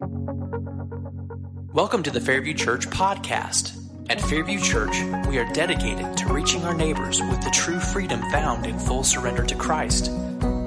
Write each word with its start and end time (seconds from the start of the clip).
Welcome 0.00 2.04
to 2.04 2.12
the 2.12 2.20
Fairview 2.20 2.54
Church 2.54 2.88
podcast. 2.88 3.76
At 4.08 4.20
Fairview 4.20 4.60
Church, 4.60 4.94
we 5.26 5.38
are 5.38 5.52
dedicated 5.52 6.16
to 6.18 6.32
reaching 6.32 6.62
our 6.62 6.74
neighbors 6.74 7.20
with 7.20 7.42
the 7.42 7.50
true 7.50 7.80
freedom 7.80 8.20
found 8.30 8.64
in 8.64 8.78
full 8.78 9.02
surrender 9.02 9.44
to 9.44 9.56
Christ. 9.56 10.12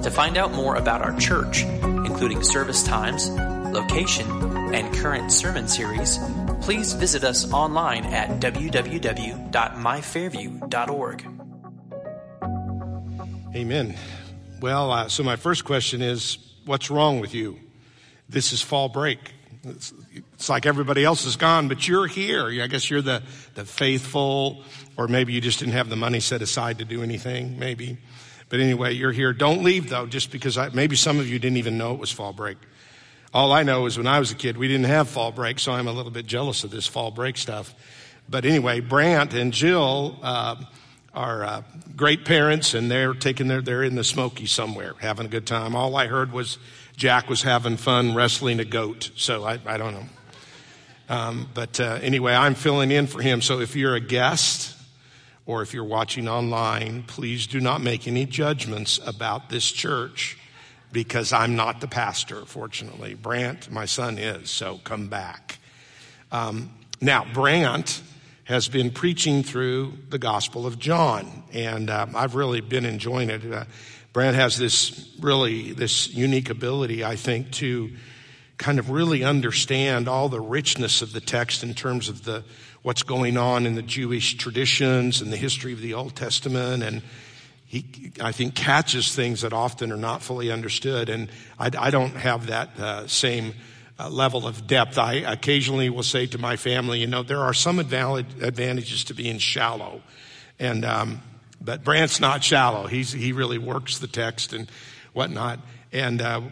To 0.02 0.10
find 0.10 0.36
out 0.36 0.52
more 0.52 0.76
about 0.76 1.00
our 1.00 1.18
church, 1.18 1.62
including 1.62 2.42
service 2.42 2.82
times, 2.82 3.30
location, 3.30 4.30
and 4.74 4.94
current 4.96 5.32
sermon 5.32 5.66
series, 5.66 6.18
please 6.60 6.92
visit 6.92 7.24
us 7.24 7.50
online 7.54 8.04
at 8.04 8.38
www.myfairview.org. 8.38 11.26
Amen. 13.56 13.94
Well, 14.60 14.92
uh, 14.92 15.08
so 15.08 15.22
my 15.22 15.36
first 15.36 15.64
question 15.64 16.02
is 16.02 16.36
what's 16.66 16.90
wrong 16.90 17.20
with 17.20 17.34
you? 17.34 17.61
This 18.28 18.52
is 18.52 18.62
fall 18.62 18.88
break. 18.88 19.18
It's, 19.64 19.92
it's, 20.12 20.48
like 20.48 20.66
everybody 20.66 21.04
else 21.04 21.24
is 21.24 21.36
gone, 21.36 21.68
but 21.68 21.86
you're 21.86 22.06
here. 22.06 22.48
I 22.62 22.66
guess 22.66 22.90
you're 22.90 23.02
the, 23.02 23.22
the 23.54 23.64
faithful, 23.64 24.64
or 24.96 25.06
maybe 25.06 25.32
you 25.32 25.40
just 25.40 25.60
didn't 25.60 25.74
have 25.74 25.88
the 25.88 25.96
money 25.96 26.18
set 26.18 26.42
aside 26.42 26.78
to 26.78 26.84
do 26.84 27.02
anything, 27.02 27.58
maybe. 27.58 27.98
But 28.48 28.60
anyway, 28.60 28.92
you're 28.92 29.12
here. 29.12 29.32
Don't 29.32 29.62
leave 29.62 29.88
though, 29.88 30.06
just 30.06 30.32
because 30.32 30.58
I, 30.58 30.70
maybe 30.70 30.96
some 30.96 31.20
of 31.20 31.28
you 31.28 31.38
didn't 31.38 31.58
even 31.58 31.78
know 31.78 31.94
it 31.94 32.00
was 32.00 32.10
fall 32.10 32.32
break. 32.32 32.58
All 33.32 33.52
I 33.52 33.62
know 33.62 33.86
is 33.86 33.96
when 33.96 34.06
I 34.06 34.18
was 34.18 34.30
a 34.30 34.34
kid, 34.34 34.58
we 34.58 34.68
didn't 34.68 34.86
have 34.86 35.08
fall 35.08 35.32
break, 35.32 35.58
so 35.58 35.72
I'm 35.72 35.88
a 35.88 35.92
little 35.92 36.10
bit 36.10 36.26
jealous 36.26 36.64
of 36.64 36.70
this 36.70 36.86
fall 36.86 37.10
break 37.10 37.38
stuff. 37.38 37.74
But 38.28 38.44
anyway, 38.44 38.80
Brant 38.80 39.32
and 39.32 39.52
Jill 39.52 40.18
uh, 40.22 40.56
are 41.14 41.44
uh, 41.44 41.62
great 41.96 42.24
parents, 42.24 42.74
and 42.74 42.90
they're 42.90 43.14
taking 43.14 43.48
their, 43.48 43.62
they're 43.62 43.84
in 43.84 43.94
the 43.94 44.04
Smoky 44.04 44.46
somewhere, 44.46 44.94
having 44.98 45.24
a 45.24 45.28
good 45.30 45.46
time. 45.46 45.74
All 45.74 45.96
I 45.96 46.08
heard 46.08 46.32
was 46.32 46.58
Jack 47.02 47.28
was 47.28 47.42
having 47.42 47.76
fun 47.76 48.14
wrestling 48.14 48.60
a 48.60 48.64
goat. 48.64 49.10
So 49.16 49.42
I, 49.42 49.58
I 49.66 49.76
don't 49.76 49.92
know. 49.92 50.04
Um, 51.08 51.48
but 51.52 51.80
uh, 51.80 51.98
anyway, 52.00 52.32
I'm 52.32 52.54
filling 52.54 52.92
in 52.92 53.08
for 53.08 53.20
him. 53.20 53.42
So 53.42 53.58
if 53.58 53.74
you're 53.74 53.96
a 53.96 54.00
guest 54.00 54.76
or 55.44 55.62
if 55.62 55.74
you're 55.74 55.82
watching 55.82 56.28
online, 56.28 57.02
please 57.02 57.48
do 57.48 57.58
not 57.58 57.80
make 57.80 58.06
any 58.06 58.24
judgments 58.24 59.00
about 59.04 59.50
this 59.50 59.68
church 59.72 60.38
because 60.92 61.32
I'm 61.32 61.56
not 61.56 61.80
the 61.80 61.88
pastor, 61.88 62.44
fortunately. 62.44 63.14
Brant, 63.14 63.68
my 63.68 63.84
son, 63.84 64.16
is. 64.16 64.48
So 64.48 64.78
come 64.84 65.08
back. 65.08 65.58
Um, 66.30 66.70
now, 67.00 67.26
Brant 67.34 68.00
has 68.44 68.68
been 68.68 68.92
preaching 68.92 69.42
through 69.42 69.94
the 70.08 70.20
Gospel 70.20 70.68
of 70.68 70.78
John, 70.78 71.42
and 71.52 71.90
uh, 71.90 72.06
I've 72.14 72.36
really 72.36 72.60
been 72.60 72.84
enjoying 72.84 73.28
it. 73.28 73.52
Uh, 73.52 73.64
Brad 74.12 74.34
has 74.34 74.58
this 74.58 75.08
really, 75.20 75.72
this 75.72 76.12
unique 76.12 76.50
ability, 76.50 77.02
I 77.02 77.16
think, 77.16 77.50
to 77.52 77.90
kind 78.58 78.78
of 78.78 78.90
really 78.90 79.24
understand 79.24 80.06
all 80.06 80.28
the 80.28 80.40
richness 80.40 81.00
of 81.00 81.12
the 81.12 81.20
text 81.20 81.62
in 81.62 81.72
terms 81.72 82.10
of 82.10 82.24
the, 82.24 82.44
what's 82.82 83.02
going 83.02 83.38
on 83.38 83.64
in 83.64 83.74
the 83.74 83.82
Jewish 83.82 84.36
traditions 84.36 85.22
and 85.22 85.32
the 85.32 85.36
history 85.38 85.72
of 85.72 85.80
the 85.80 85.94
Old 85.94 86.14
Testament. 86.14 86.82
And 86.82 87.00
he, 87.66 88.12
I 88.20 88.32
think, 88.32 88.54
catches 88.54 89.14
things 89.14 89.40
that 89.40 89.54
often 89.54 89.90
are 89.90 89.96
not 89.96 90.22
fully 90.22 90.52
understood. 90.52 91.08
And 91.08 91.30
I, 91.58 91.70
I 91.78 91.90
don't 91.90 92.14
have 92.14 92.48
that 92.48 92.78
uh, 92.78 93.06
same 93.06 93.54
uh, 93.98 94.10
level 94.10 94.46
of 94.46 94.66
depth. 94.66 94.98
I 94.98 95.14
occasionally 95.14 95.88
will 95.88 96.02
say 96.02 96.26
to 96.26 96.38
my 96.38 96.56
family, 96.56 97.00
you 97.00 97.06
know, 97.06 97.22
there 97.22 97.40
are 97.40 97.54
some 97.54 97.78
advantages 97.78 99.04
to 99.04 99.14
being 99.14 99.38
shallow. 99.38 100.02
And, 100.58 100.84
um, 100.84 101.22
but 101.64 101.84
Brant's 101.84 102.20
not 102.20 102.42
shallow. 102.42 102.86
He's, 102.86 103.12
he 103.12 103.32
really 103.32 103.58
works 103.58 103.98
the 103.98 104.06
text 104.06 104.52
and 104.52 104.70
whatnot. 105.12 105.60
And 105.92 106.20
uh, 106.20 106.42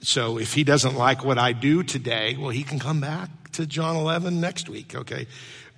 so 0.00 0.38
if 0.38 0.54
he 0.54 0.64
doesn't 0.64 0.96
like 0.96 1.24
what 1.24 1.38
I 1.38 1.52
do 1.52 1.82
today, 1.82 2.36
well, 2.38 2.50
he 2.50 2.62
can 2.62 2.78
come 2.78 3.00
back 3.00 3.28
to 3.52 3.66
John 3.66 3.96
11 3.96 4.40
next 4.40 4.68
week, 4.68 4.94
okay? 4.94 5.26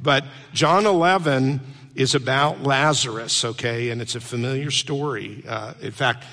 But 0.01 0.25
John 0.53 0.87
11 0.87 1.61
is 1.95 2.15
about 2.15 2.63
Lazarus, 2.63 3.45
okay? 3.45 3.91
And 3.91 4.03
it's 4.03 4.15
a 4.15 4.21
familiar 4.21 4.71
story. 4.71 5.45
Uh, 5.47 5.75
in 5.81 5.93
fact, 5.93 6.25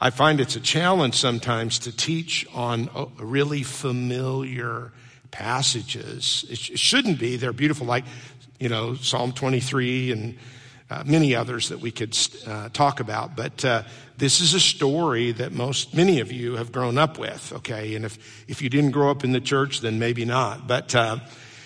I 0.00 0.10
find 0.10 0.40
it's 0.40 0.56
a 0.56 0.60
challenge 0.60 1.14
sometimes 1.14 1.80
to 1.80 1.96
teach 1.96 2.46
on 2.54 2.88
uh, 2.94 3.06
really 3.18 3.62
familiar 3.62 4.90
passages. 5.30 6.44
It, 6.50 6.58
sh- 6.58 6.70
it 6.70 6.78
shouldn't 6.78 7.18
be. 7.18 7.36
They're 7.36 7.52
beautiful, 7.52 7.86
like, 7.86 8.04
you 8.58 8.68
know, 8.68 8.94
Psalm 8.94 9.32
23 9.32 10.12
and 10.12 10.38
uh, 10.92 11.02
many 11.06 11.34
others 11.34 11.70
that 11.70 11.80
we 11.80 11.90
could 11.90 12.16
uh, 12.46 12.68
talk 12.68 13.00
about, 13.00 13.34
but 13.34 13.64
uh, 13.64 13.82
this 14.18 14.40
is 14.40 14.52
a 14.52 14.60
story 14.60 15.32
that 15.32 15.52
most, 15.52 15.94
many 15.94 16.20
of 16.20 16.30
you 16.30 16.56
have 16.56 16.70
grown 16.70 16.98
up 16.98 17.18
with, 17.18 17.52
okay? 17.54 17.94
And 17.94 18.04
if, 18.04 18.44
if 18.46 18.60
you 18.60 18.68
didn't 18.68 18.90
grow 18.90 19.10
up 19.10 19.24
in 19.24 19.32
the 19.32 19.40
church, 19.40 19.80
then 19.80 19.98
maybe 19.98 20.24
not. 20.24 20.68
But, 20.68 20.94
uh, 20.94 21.20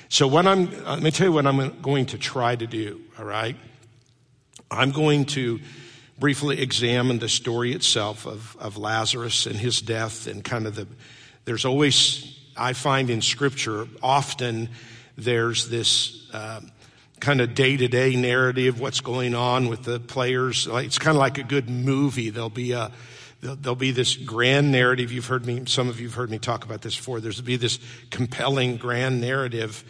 so 0.09 0.29
what 0.29 0.47
I'm, 0.47 0.71
let 0.85 1.03
me 1.03 1.11
tell 1.11 1.27
you 1.27 1.33
what 1.33 1.47
I'm 1.47 1.81
going 1.81 2.07
to 2.07 2.19
try 2.19 2.55
to 2.55 2.67
do, 2.67 3.01
all 3.19 3.25
right? 3.25 3.57
I'm 4.71 4.93
going 4.93 5.25
to 5.27 5.59
briefly 6.19 6.61
examine 6.61 7.19
the 7.19 7.29
story 7.29 7.73
itself 7.73 8.27
of, 8.27 8.57
of 8.61 8.77
Lazarus 8.77 9.47
and 9.47 9.57
his 9.57 9.83
death 9.83 10.29
and 10.29 10.45
kind 10.45 10.67
of 10.67 10.77
the, 10.77 10.87
there's 11.45 11.65
always, 11.65 12.39
I 12.57 12.73
find 12.73 13.11
in 13.11 13.23
scripture, 13.23 13.89
often 14.03 14.69
there's 15.17 15.69
this, 15.69 16.31
uh, 16.33 16.61
kind 17.21 17.41
of 17.41 17.55
day 17.55 17.77
to 17.77 17.89
day 17.89 18.17
narrative, 18.17 18.77
of 18.77 18.81
what's 18.81 19.01
going 19.01 19.35
on 19.35 19.69
with 19.69 19.85
the 19.85 20.01
players. 20.01 20.69
It's 20.71 20.99
kind 20.99 21.17
of 21.17 21.21
like 21.21 21.39
a 21.39 21.43
good 21.43 21.69
movie. 21.69 22.31
There'll 22.31 22.51
be 22.51 22.73
a, 22.73 22.93
there'll 23.41 23.75
be 23.75 23.91
this 23.91 24.17
grand 24.17 24.73
narrative. 24.73 25.13
You've 25.13 25.27
heard 25.27 25.47
me, 25.47 25.65
some 25.67 25.89
of 25.89 26.01
you 26.01 26.09
have 26.09 26.15
heard 26.15 26.31
me 26.31 26.39
talk 26.39 26.65
about 26.65 26.83
this 26.83 26.97
before. 26.97 27.21
There's 27.21 27.41
be 27.41 27.57
this 27.57 27.79
compelling 28.11 28.77
grand 28.77 29.21
narrative. 29.21 29.85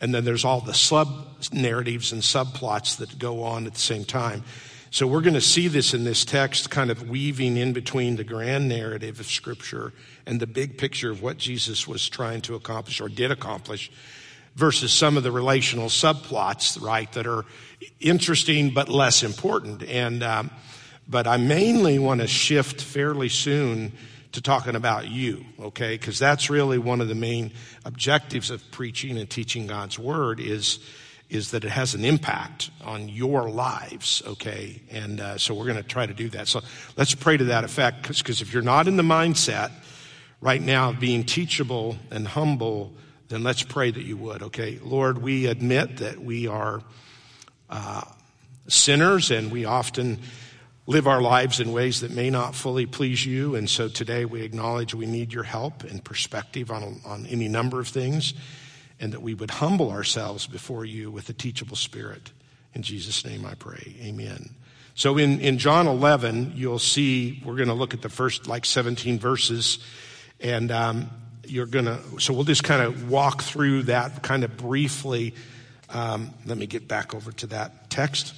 And 0.00 0.12
then 0.12 0.24
there's 0.24 0.44
all 0.44 0.60
the 0.60 0.74
sub 0.74 1.08
narratives 1.52 2.12
and 2.12 2.22
subplots 2.22 2.96
that 2.96 3.18
go 3.18 3.44
on 3.44 3.66
at 3.66 3.74
the 3.74 3.80
same 3.80 4.04
time. 4.04 4.42
So 4.90 5.06
we're 5.06 5.22
going 5.22 5.34
to 5.34 5.40
see 5.40 5.68
this 5.68 5.94
in 5.94 6.04
this 6.04 6.24
text 6.24 6.68
kind 6.68 6.90
of 6.90 7.08
weaving 7.08 7.56
in 7.56 7.72
between 7.72 8.16
the 8.16 8.24
grand 8.24 8.68
narrative 8.68 9.20
of 9.20 9.26
scripture 9.26 9.94
and 10.26 10.38
the 10.38 10.46
big 10.46 10.76
picture 10.76 11.10
of 11.10 11.22
what 11.22 11.38
Jesus 11.38 11.88
was 11.88 12.06
trying 12.08 12.42
to 12.42 12.56
accomplish 12.56 13.00
or 13.00 13.08
did 13.08 13.30
accomplish 13.30 13.90
versus 14.54 14.92
some 14.92 15.16
of 15.16 15.22
the 15.22 15.32
relational 15.32 15.88
subplots, 15.88 16.80
right, 16.80 17.10
that 17.12 17.26
are 17.26 17.44
interesting 18.00 18.70
but 18.70 18.88
less 18.88 19.22
important. 19.22 19.82
And, 19.82 20.22
um, 20.22 20.50
but 21.08 21.26
I 21.26 21.36
mainly 21.36 21.98
want 21.98 22.20
to 22.20 22.26
shift 22.26 22.82
fairly 22.82 23.28
soon 23.28 23.92
to 24.32 24.40
talking 24.40 24.76
about 24.76 25.08
you, 25.08 25.44
okay? 25.60 25.94
Because 25.94 26.18
that's 26.18 26.48
really 26.48 26.78
one 26.78 27.00
of 27.00 27.08
the 27.08 27.14
main 27.14 27.52
objectives 27.84 28.50
of 28.50 28.62
preaching 28.70 29.18
and 29.18 29.28
teaching 29.28 29.66
God's 29.66 29.98
word 29.98 30.40
is 30.40 30.78
is 31.28 31.52
that 31.52 31.64
it 31.64 31.70
has 31.70 31.94
an 31.94 32.04
impact 32.04 32.70
on 32.84 33.08
your 33.08 33.48
lives, 33.48 34.22
okay? 34.26 34.82
And 34.90 35.18
uh, 35.18 35.38
so 35.38 35.54
we're 35.54 35.64
going 35.64 35.78
to 35.78 35.82
try 35.82 36.04
to 36.04 36.12
do 36.12 36.28
that. 36.28 36.46
So 36.46 36.60
let's 36.98 37.14
pray 37.14 37.38
to 37.38 37.44
that 37.44 37.64
effect, 37.64 38.02
because 38.06 38.42
if 38.42 38.52
you're 38.52 38.62
not 38.62 38.86
in 38.86 38.98
the 38.98 39.02
mindset 39.02 39.70
right 40.42 40.60
now 40.60 40.90
of 40.90 41.00
being 41.00 41.24
teachable 41.24 41.96
and 42.10 42.28
humble 42.28 42.92
then 43.32 43.42
let's 43.42 43.62
pray 43.62 43.90
that 43.90 44.02
you 44.02 44.16
would, 44.18 44.42
okay? 44.42 44.78
Lord, 44.82 45.18
we 45.18 45.46
admit 45.46 45.98
that 45.98 46.20
we 46.22 46.46
are 46.46 46.82
uh, 47.70 48.02
sinners 48.68 49.30
and 49.30 49.50
we 49.50 49.64
often 49.64 50.18
live 50.86 51.06
our 51.06 51.22
lives 51.22 51.58
in 51.58 51.72
ways 51.72 52.00
that 52.00 52.10
may 52.10 52.28
not 52.28 52.54
fully 52.54 52.84
please 52.84 53.24
you. 53.24 53.54
And 53.54 53.70
so 53.70 53.88
today 53.88 54.24
we 54.26 54.42
acknowledge 54.42 54.94
we 54.94 55.06
need 55.06 55.32
your 55.32 55.44
help 55.44 55.82
and 55.84 56.04
perspective 56.04 56.70
on, 56.70 57.00
on 57.06 57.24
any 57.26 57.48
number 57.48 57.80
of 57.80 57.88
things 57.88 58.34
and 59.00 59.12
that 59.12 59.22
we 59.22 59.32
would 59.32 59.50
humble 59.50 59.90
ourselves 59.90 60.46
before 60.46 60.84
you 60.84 61.10
with 61.10 61.28
a 61.28 61.32
teachable 61.32 61.76
spirit. 61.76 62.32
In 62.74 62.82
Jesus' 62.82 63.24
name 63.24 63.46
I 63.46 63.54
pray. 63.54 63.96
Amen. 64.02 64.50
So 64.94 65.16
in, 65.16 65.40
in 65.40 65.56
John 65.56 65.86
11, 65.86 66.52
you'll 66.54 66.78
see, 66.78 67.40
we're 67.44 67.56
going 67.56 67.68
to 67.68 67.74
look 67.74 67.94
at 67.94 68.02
the 68.02 68.10
first 68.10 68.46
like 68.46 68.66
17 68.66 69.18
verses. 69.18 69.78
And 70.38 70.70
um, 70.70 71.08
you're 71.52 71.66
going 71.66 71.84
to, 71.84 72.00
so 72.18 72.32
we'll 72.32 72.44
just 72.44 72.64
kind 72.64 72.82
of 72.82 73.10
walk 73.10 73.42
through 73.42 73.84
that 73.84 74.22
kind 74.22 74.42
of 74.42 74.56
briefly. 74.56 75.34
Um, 75.90 76.32
let 76.46 76.56
me 76.56 76.66
get 76.66 76.88
back 76.88 77.14
over 77.14 77.30
to 77.32 77.46
that 77.48 77.90
text. 77.90 78.34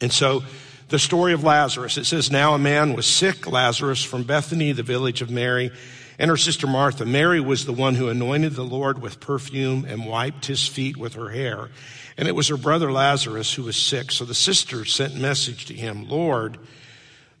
And 0.00 0.12
so 0.12 0.44
the 0.88 0.98
story 0.98 1.32
of 1.32 1.42
Lazarus, 1.42 1.98
it 1.98 2.04
says, 2.04 2.30
Now 2.30 2.54
a 2.54 2.58
man 2.58 2.94
was 2.94 3.06
sick, 3.06 3.50
Lazarus 3.50 4.04
from 4.04 4.22
Bethany, 4.22 4.70
the 4.72 4.84
village 4.84 5.22
of 5.22 5.30
Mary, 5.30 5.72
and 6.18 6.30
her 6.30 6.36
sister 6.36 6.68
Martha. 6.68 7.04
Mary 7.04 7.40
was 7.40 7.66
the 7.66 7.72
one 7.72 7.96
who 7.96 8.08
anointed 8.08 8.52
the 8.52 8.62
Lord 8.62 9.02
with 9.02 9.18
perfume 9.18 9.84
and 9.84 10.06
wiped 10.06 10.46
his 10.46 10.66
feet 10.68 10.96
with 10.96 11.14
her 11.14 11.30
hair. 11.30 11.70
And 12.16 12.28
it 12.28 12.36
was 12.36 12.46
her 12.46 12.56
brother 12.56 12.92
Lazarus 12.92 13.52
who 13.52 13.64
was 13.64 13.76
sick. 13.76 14.12
So 14.12 14.24
the 14.24 14.34
sisters 14.34 14.94
sent 14.94 15.16
message 15.16 15.66
to 15.66 15.74
him, 15.74 16.08
Lord, 16.08 16.58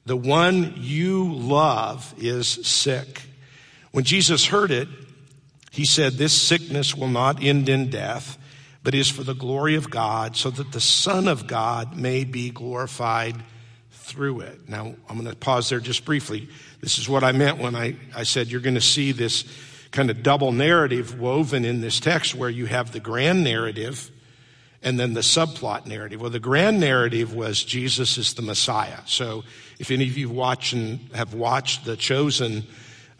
the 0.04 0.16
one 0.16 0.74
you 0.76 1.32
love 1.32 2.12
is 2.18 2.48
sick. 2.48 3.22
When 3.94 4.02
Jesus 4.02 4.46
heard 4.46 4.72
it, 4.72 4.88
he 5.70 5.86
said, 5.86 6.14
This 6.14 6.32
sickness 6.32 6.96
will 6.96 7.06
not 7.06 7.40
end 7.40 7.68
in 7.68 7.90
death, 7.90 8.36
but 8.82 8.92
is 8.92 9.08
for 9.08 9.22
the 9.22 9.36
glory 9.36 9.76
of 9.76 9.88
God, 9.88 10.36
so 10.36 10.50
that 10.50 10.72
the 10.72 10.80
Son 10.80 11.28
of 11.28 11.46
God 11.46 11.96
may 11.96 12.24
be 12.24 12.50
glorified 12.50 13.36
through 13.92 14.40
it. 14.40 14.68
Now, 14.68 14.96
I'm 15.08 15.16
going 15.16 15.30
to 15.30 15.36
pause 15.36 15.68
there 15.68 15.78
just 15.78 16.04
briefly. 16.04 16.48
This 16.80 16.98
is 16.98 17.08
what 17.08 17.22
I 17.22 17.30
meant 17.30 17.58
when 17.58 17.76
I, 17.76 17.94
I 18.16 18.24
said 18.24 18.48
you're 18.48 18.60
going 18.60 18.74
to 18.74 18.80
see 18.80 19.12
this 19.12 19.44
kind 19.92 20.10
of 20.10 20.24
double 20.24 20.50
narrative 20.50 21.20
woven 21.20 21.64
in 21.64 21.80
this 21.80 22.00
text 22.00 22.34
where 22.34 22.50
you 22.50 22.66
have 22.66 22.90
the 22.90 22.98
grand 22.98 23.44
narrative 23.44 24.10
and 24.82 24.98
then 24.98 25.14
the 25.14 25.20
subplot 25.20 25.86
narrative. 25.86 26.20
Well, 26.20 26.30
the 26.30 26.40
grand 26.40 26.80
narrative 26.80 27.32
was 27.32 27.62
Jesus 27.62 28.18
is 28.18 28.34
the 28.34 28.42
Messiah. 28.42 29.02
So 29.06 29.44
if 29.78 29.92
any 29.92 30.08
of 30.08 30.18
you 30.18 30.30
watch 30.30 30.72
and 30.72 30.98
have 31.14 31.32
watched 31.32 31.84
the 31.84 31.96
Chosen 31.96 32.64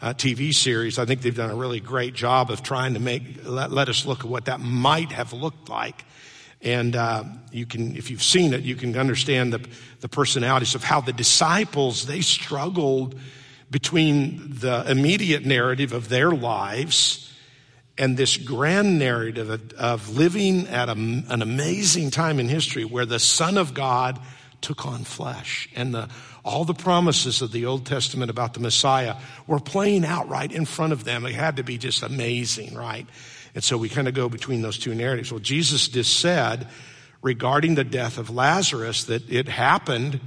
uh, 0.01 0.13
TV 0.13 0.53
series, 0.53 0.99
I 0.99 1.05
think 1.05 1.21
they've 1.21 1.35
done 1.35 1.49
a 1.49 1.55
really 1.55 1.79
great 1.79 2.13
job 2.13 2.51
of 2.51 2.63
trying 2.63 2.93
to 2.93 2.99
make, 2.99 3.45
let, 3.45 3.71
let 3.71 3.89
us 3.89 4.05
look 4.05 4.19
at 4.19 4.25
what 4.25 4.45
that 4.45 4.59
might 4.59 5.11
have 5.11 5.33
looked 5.33 5.69
like. 5.69 6.05
And 6.61 6.95
uh, 6.95 7.23
you 7.51 7.65
can, 7.65 7.95
if 7.95 8.09
you've 8.09 8.23
seen 8.23 8.53
it, 8.53 8.61
you 8.61 8.75
can 8.75 8.97
understand 8.97 9.53
the, 9.53 9.65
the 10.01 10.09
personalities 10.09 10.75
of 10.75 10.83
how 10.83 11.01
the 11.01 11.13
disciples, 11.13 12.05
they 12.05 12.21
struggled 12.21 13.19
between 13.69 14.59
the 14.59 14.89
immediate 14.89 15.45
narrative 15.45 15.93
of 15.93 16.09
their 16.09 16.31
lives 16.31 17.33
and 17.97 18.17
this 18.17 18.37
grand 18.37 18.99
narrative 18.99 19.49
of, 19.49 19.73
of 19.73 20.17
living 20.17 20.67
at 20.67 20.89
a, 20.89 20.93
an 20.93 21.41
amazing 21.41 22.11
time 22.11 22.39
in 22.39 22.49
history 22.49 22.83
where 22.83 23.05
the 23.05 23.19
Son 23.19 23.57
of 23.57 23.73
God 23.73 24.19
took 24.61 24.85
on 24.85 25.03
flesh 25.03 25.69
and 25.75 25.93
the, 25.93 26.09
all 26.45 26.63
the 26.63 26.73
promises 26.73 27.41
of 27.41 27.51
the 27.51 27.65
Old 27.65 27.85
Testament 27.85 28.31
about 28.31 28.53
the 28.53 28.61
Messiah 28.61 29.15
were 29.47 29.59
playing 29.59 30.05
out 30.05 30.29
right 30.29 30.49
in 30.49 30.63
front 30.63 30.93
of 30.93 31.03
them. 31.03 31.25
It 31.25 31.35
had 31.35 31.57
to 31.57 31.63
be 31.63 31.77
just 31.77 32.03
amazing, 32.03 32.75
right? 32.75 33.05
And 33.53 33.63
so 33.63 33.77
we 33.77 33.89
kind 33.89 34.07
of 34.07 34.13
go 34.13 34.29
between 34.29 34.61
those 34.61 34.77
two 34.77 34.95
narratives. 34.95 35.31
Well, 35.31 35.39
Jesus 35.39 35.87
just 35.87 36.19
said 36.19 36.67
regarding 37.21 37.75
the 37.75 37.83
death 37.83 38.17
of 38.17 38.29
Lazarus 38.29 39.05
that 39.05 39.29
it 39.29 39.49
happened 39.49 40.21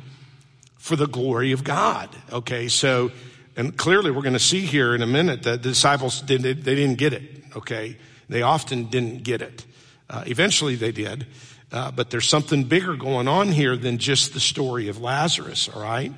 for 0.76 0.96
the 0.96 1.06
glory 1.06 1.52
of 1.52 1.64
God. 1.64 2.10
Okay, 2.32 2.68
so, 2.68 3.10
and 3.56 3.76
clearly 3.76 4.10
we're 4.10 4.22
going 4.22 4.32
to 4.34 4.38
see 4.38 4.60
here 4.60 4.94
in 4.94 5.02
a 5.02 5.06
minute 5.06 5.44
that 5.44 5.62
the 5.62 5.70
disciples 5.70 6.20
didn't, 6.20 6.64
they 6.64 6.74
didn't 6.74 6.98
get 6.98 7.12
it 7.12 7.38
okay? 7.56 7.96
They 8.28 8.42
often 8.42 8.84
didn't 8.84 9.22
get 9.22 9.42
it. 9.42 9.64
Uh, 10.08 10.24
eventually 10.26 10.76
they 10.76 10.92
did. 10.92 11.26
Uh, 11.70 11.90
but 11.90 12.10
there's 12.10 12.28
something 12.28 12.64
bigger 12.64 12.96
going 12.96 13.28
on 13.28 13.48
here 13.48 13.76
than 13.76 13.98
just 13.98 14.32
the 14.32 14.40
story 14.40 14.88
of 14.88 15.00
Lazarus, 15.00 15.68
all 15.68 15.82
right? 15.82 16.12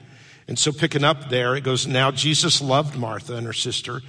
And 0.47 0.59
so 0.59 0.73
picking 0.73 1.05
up 1.05 1.29
there, 1.29 1.57
it 1.57 1.65
goes, 1.65 1.87
now 1.87 2.11
Jesus 2.11 2.61
loved 2.61 2.97
Martha 2.97 3.35
and 3.35 3.47
her 3.47 3.53
sister 3.53 4.01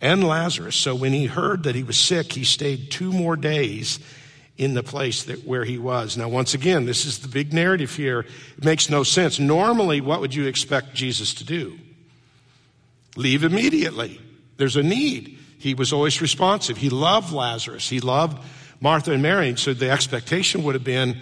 and 0.00 0.22
Lazarus. 0.24 0.76
So 0.76 0.94
when 0.94 1.12
he 1.12 1.26
heard 1.26 1.62
that 1.62 1.74
he 1.74 1.82
was 1.82 1.98
sick, 1.98 2.32
he 2.32 2.44
stayed 2.44 2.90
two 2.90 3.12
more 3.12 3.36
days 3.36 3.98
in 4.56 4.74
the 4.74 4.82
place 4.82 5.24
that 5.24 5.46
where 5.46 5.64
he 5.64 5.78
was. 5.78 6.16
Now, 6.16 6.28
once 6.28 6.54
again, 6.54 6.86
this 6.86 7.06
is 7.06 7.18
the 7.18 7.28
big 7.28 7.52
narrative 7.52 7.94
here. 7.94 8.20
It 8.20 8.64
makes 8.64 8.88
no 8.88 9.02
sense. 9.02 9.38
Normally, 9.38 10.00
what 10.00 10.20
would 10.20 10.34
you 10.34 10.46
expect 10.46 10.94
Jesus 10.94 11.34
to 11.34 11.44
do? 11.44 11.78
Leave 13.16 13.42
immediately. 13.42 14.20
There's 14.56 14.76
a 14.76 14.82
need. 14.82 15.38
He 15.58 15.74
was 15.74 15.92
always 15.92 16.20
responsive. 16.20 16.76
He 16.76 16.90
loved 16.90 17.32
Lazarus. 17.32 17.88
He 17.88 18.00
loved 18.00 18.42
Martha 18.80 19.12
and 19.12 19.22
Mary. 19.22 19.56
So 19.56 19.74
the 19.74 19.90
expectation 19.90 20.62
would 20.64 20.74
have 20.74 20.84
been, 20.84 21.20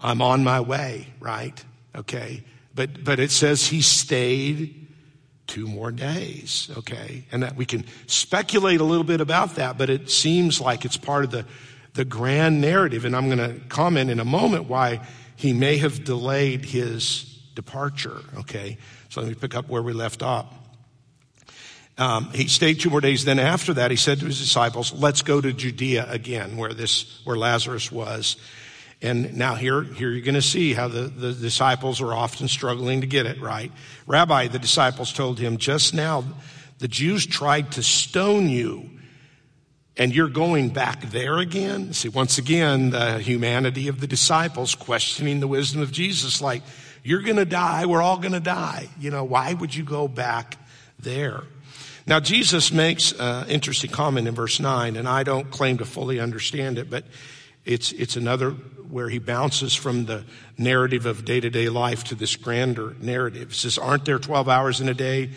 I'm 0.00 0.22
on 0.22 0.44
my 0.44 0.60
way, 0.60 1.06
right? 1.20 1.62
Okay. 1.94 2.42
But, 2.74 3.04
but 3.04 3.18
it 3.18 3.30
says 3.30 3.66
he 3.66 3.82
stayed 3.82 4.88
two 5.46 5.66
more 5.66 5.90
days, 5.90 6.70
okay? 6.78 7.24
And 7.32 7.42
that 7.42 7.56
we 7.56 7.66
can 7.66 7.84
speculate 8.06 8.80
a 8.80 8.84
little 8.84 9.04
bit 9.04 9.20
about 9.20 9.56
that, 9.56 9.76
but 9.76 9.90
it 9.90 10.08
seems 10.08 10.60
like 10.60 10.84
it's 10.84 10.96
part 10.96 11.24
of 11.24 11.32
the, 11.32 11.44
the 11.94 12.04
grand 12.04 12.60
narrative. 12.60 13.04
And 13.04 13.16
I'm 13.16 13.26
going 13.26 13.38
to 13.38 13.60
comment 13.68 14.10
in 14.10 14.20
a 14.20 14.24
moment 14.24 14.68
why 14.68 15.00
he 15.34 15.52
may 15.52 15.78
have 15.78 16.04
delayed 16.04 16.64
his 16.64 17.24
departure, 17.54 18.20
okay? 18.38 18.78
So 19.08 19.20
let 19.20 19.28
me 19.28 19.34
pick 19.34 19.56
up 19.56 19.68
where 19.68 19.82
we 19.82 19.92
left 19.92 20.22
off. 20.22 20.46
Um, 22.00 22.32
he 22.32 22.48
stayed 22.48 22.80
two 22.80 22.88
more 22.88 23.02
days. 23.02 23.26
Then 23.26 23.38
after 23.38 23.74
that, 23.74 23.90
he 23.90 23.96
said 23.98 24.20
to 24.20 24.26
his 24.26 24.38
disciples, 24.38 24.90
let's 24.94 25.20
go 25.20 25.38
to 25.38 25.52
Judea 25.52 26.06
again, 26.08 26.56
where 26.56 26.72
this, 26.72 27.20
where 27.24 27.36
Lazarus 27.36 27.92
was. 27.92 28.36
And 29.02 29.36
now 29.36 29.54
here, 29.54 29.82
here 29.82 30.10
you're 30.10 30.24
going 30.24 30.34
to 30.34 30.42
see 30.42 30.72
how 30.72 30.88
the, 30.88 31.02
the 31.02 31.34
disciples 31.34 32.00
are 32.00 32.14
often 32.14 32.48
struggling 32.48 33.02
to 33.02 33.06
get 33.06 33.26
it 33.26 33.38
right. 33.38 33.70
Rabbi, 34.06 34.48
the 34.48 34.58
disciples 34.58 35.12
told 35.12 35.38
him, 35.38 35.58
just 35.58 35.92
now 35.92 36.24
the 36.78 36.88
Jews 36.88 37.26
tried 37.26 37.72
to 37.72 37.82
stone 37.82 38.48
you 38.48 38.88
and 39.98 40.14
you're 40.14 40.28
going 40.28 40.70
back 40.70 41.10
there 41.10 41.36
again. 41.36 41.92
See, 41.92 42.08
once 42.08 42.38
again, 42.38 42.90
the 42.90 43.18
humanity 43.18 43.88
of 43.88 44.00
the 44.00 44.06
disciples 44.06 44.74
questioning 44.74 45.40
the 45.40 45.48
wisdom 45.48 45.82
of 45.82 45.92
Jesus, 45.92 46.40
like, 46.40 46.62
you're 47.04 47.20
going 47.20 47.36
to 47.36 47.44
die. 47.44 47.84
We're 47.84 48.02
all 48.02 48.16
going 48.16 48.32
to 48.32 48.40
die. 48.40 48.88
You 48.98 49.10
know, 49.10 49.24
why 49.24 49.52
would 49.52 49.74
you 49.74 49.84
go 49.84 50.08
back 50.08 50.56
there? 50.98 51.42
Now, 52.06 52.20
Jesus 52.20 52.72
makes 52.72 53.12
an 53.12 53.48
interesting 53.48 53.90
comment 53.90 54.26
in 54.26 54.34
verse 54.34 54.58
9, 54.60 54.96
and 54.96 55.08
I 55.08 55.22
don't 55.22 55.50
claim 55.50 55.78
to 55.78 55.84
fully 55.84 56.18
understand 56.18 56.78
it, 56.78 56.90
but 56.90 57.04
it's, 57.64 57.92
it's 57.92 58.16
another 58.16 58.50
where 58.90 59.08
he 59.08 59.18
bounces 59.18 59.74
from 59.74 60.06
the 60.06 60.24
narrative 60.58 61.06
of 61.06 61.24
day 61.24 61.40
to 61.40 61.50
day 61.50 61.68
life 61.68 62.04
to 62.04 62.14
this 62.14 62.36
grander 62.36 62.96
narrative. 63.00 63.50
He 63.50 63.54
says, 63.54 63.78
Aren't 63.78 64.04
there 64.04 64.18
12 64.18 64.48
hours 64.48 64.80
in 64.80 64.88
a 64.88 64.94
day? 64.94 65.30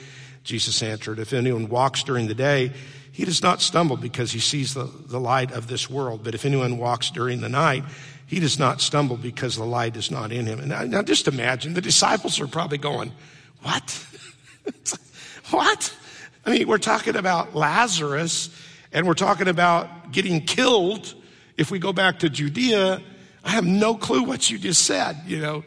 Jesus 0.43 0.81
answered, 0.81 1.19
If 1.19 1.33
anyone 1.33 1.69
walks 1.69 2.03
during 2.03 2.27
the 2.27 2.33
day, 2.33 2.71
he 3.11 3.25
does 3.25 3.43
not 3.43 3.61
stumble 3.61 3.95
because 3.95 4.31
he 4.31 4.39
sees 4.39 4.73
the, 4.73 4.89
the 5.05 5.19
light 5.19 5.51
of 5.51 5.67
this 5.67 5.89
world. 5.89 6.23
But 6.23 6.33
if 6.33 6.45
anyone 6.45 6.77
walks 6.77 7.11
during 7.11 7.41
the 7.41 7.49
night, 7.49 7.83
he 8.25 8.39
does 8.39 8.57
not 8.57 8.81
stumble 8.81 9.17
because 9.17 9.55
the 9.55 9.65
light 9.65 9.95
is 9.95 10.09
not 10.09 10.31
in 10.31 10.47
him. 10.47 10.59
And 10.59 10.69
now, 10.69 10.83
now 10.83 11.01
just 11.03 11.27
imagine 11.27 11.75
the 11.75 11.81
disciples 11.81 12.39
are 12.39 12.47
probably 12.47 12.79
going, 12.79 13.11
What? 13.61 14.07
what? 15.51 15.95
I 16.45 16.51
mean, 16.51 16.67
we're 16.67 16.77
talking 16.77 17.15
about 17.15 17.55
Lazarus 17.55 18.49
and 18.91 19.07
we're 19.07 19.13
talking 19.13 19.47
about 19.47 20.11
getting 20.11 20.41
killed. 20.41 21.13
If 21.57 21.71
we 21.71 21.79
go 21.79 21.93
back 21.93 22.19
to 22.19 22.29
Judea, 22.29 23.01
I 23.43 23.49
have 23.49 23.65
no 23.65 23.95
clue 23.95 24.23
what 24.23 24.49
you 24.49 24.57
just 24.57 24.83
said, 24.83 25.17
you 25.25 25.39
know. 25.39 25.63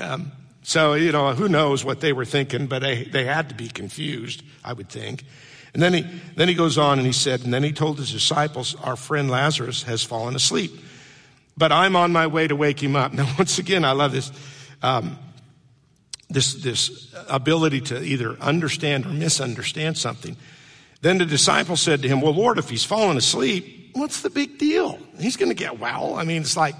Um, 0.00 0.32
so, 0.62 0.94
you 0.94 1.12
know, 1.12 1.32
who 1.32 1.48
knows 1.48 1.84
what 1.84 2.00
they 2.00 2.12
were 2.12 2.24
thinking, 2.24 2.66
but 2.66 2.80
they, 2.82 3.04
they 3.04 3.24
had 3.24 3.48
to 3.48 3.54
be 3.54 3.68
confused, 3.68 4.42
I 4.64 4.72
would 4.72 4.88
think. 4.88 5.24
And 5.72 5.82
then 5.82 5.94
he, 5.94 6.06
then 6.36 6.48
he 6.48 6.54
goes 6.54 6.78
on 6.78 6.98
and 6.98 7.06
he 7.06 7.12
said, 7.12 7.42
and 7.44 7.54
then 7.54 7.62
he 7.62 7.72
told 7.72 7.98
his 7.98 8.12
disciples, 8.12 8.74
our 8.76 8.96
friend 8.96 9.30
Lazarus 9.30 9.84
has 9.84 10.02
fallen 10.02 10.34
asleep, 10.34 10.72
but 11.56 11.72
I'm 11.72 11.96
on 11.96 12.12
my 12.12 12.26
way 12.26 12.46
to 12.48 12.56
wake 12.56 12.82
him 12.82 12.96
up. 12.96 13.12
Now, 13.20 13.32
once 13.38 13.58
again, 13.58 13.84
I 13.84 13.92
love 13.92 14.12
this. 14.12 14.32
Um, 14.82 15.18
this, 16.30 16.54
this 16.54 17.14
ability 17.28 17.80
to 17.82 18.02
either 18.02 18.36
understand 18.40 19.04
or 19.04 19.10
misunderstand 19.10 19.98
something. 19.98 20.36
Then 21.02 21.18
the 21.18 21.26
disciple 21.26 21.76
said 21.76 22.02
to 22.02 22.08
him, 22.08 22.20
Well, 22.20 22.34
Lord, 22.34 22.58
if 22.58 22.68
he's 22.68 22.84
fallen 22.84 23.16
asleep, 23.16 23.90
what's 23.94 24.22
the 24.22 24.30
big 24.30 24.58
deal? 24.58 24.98
He's 25.18 25.36
going 25.36 25.48
to 25.48 25.54
get 25.54 25.78
well. 25.78 26.14
I 26.14 26.24
mean, 26.24 26.42
it's 26.42 26.56
like, 26.56 26.74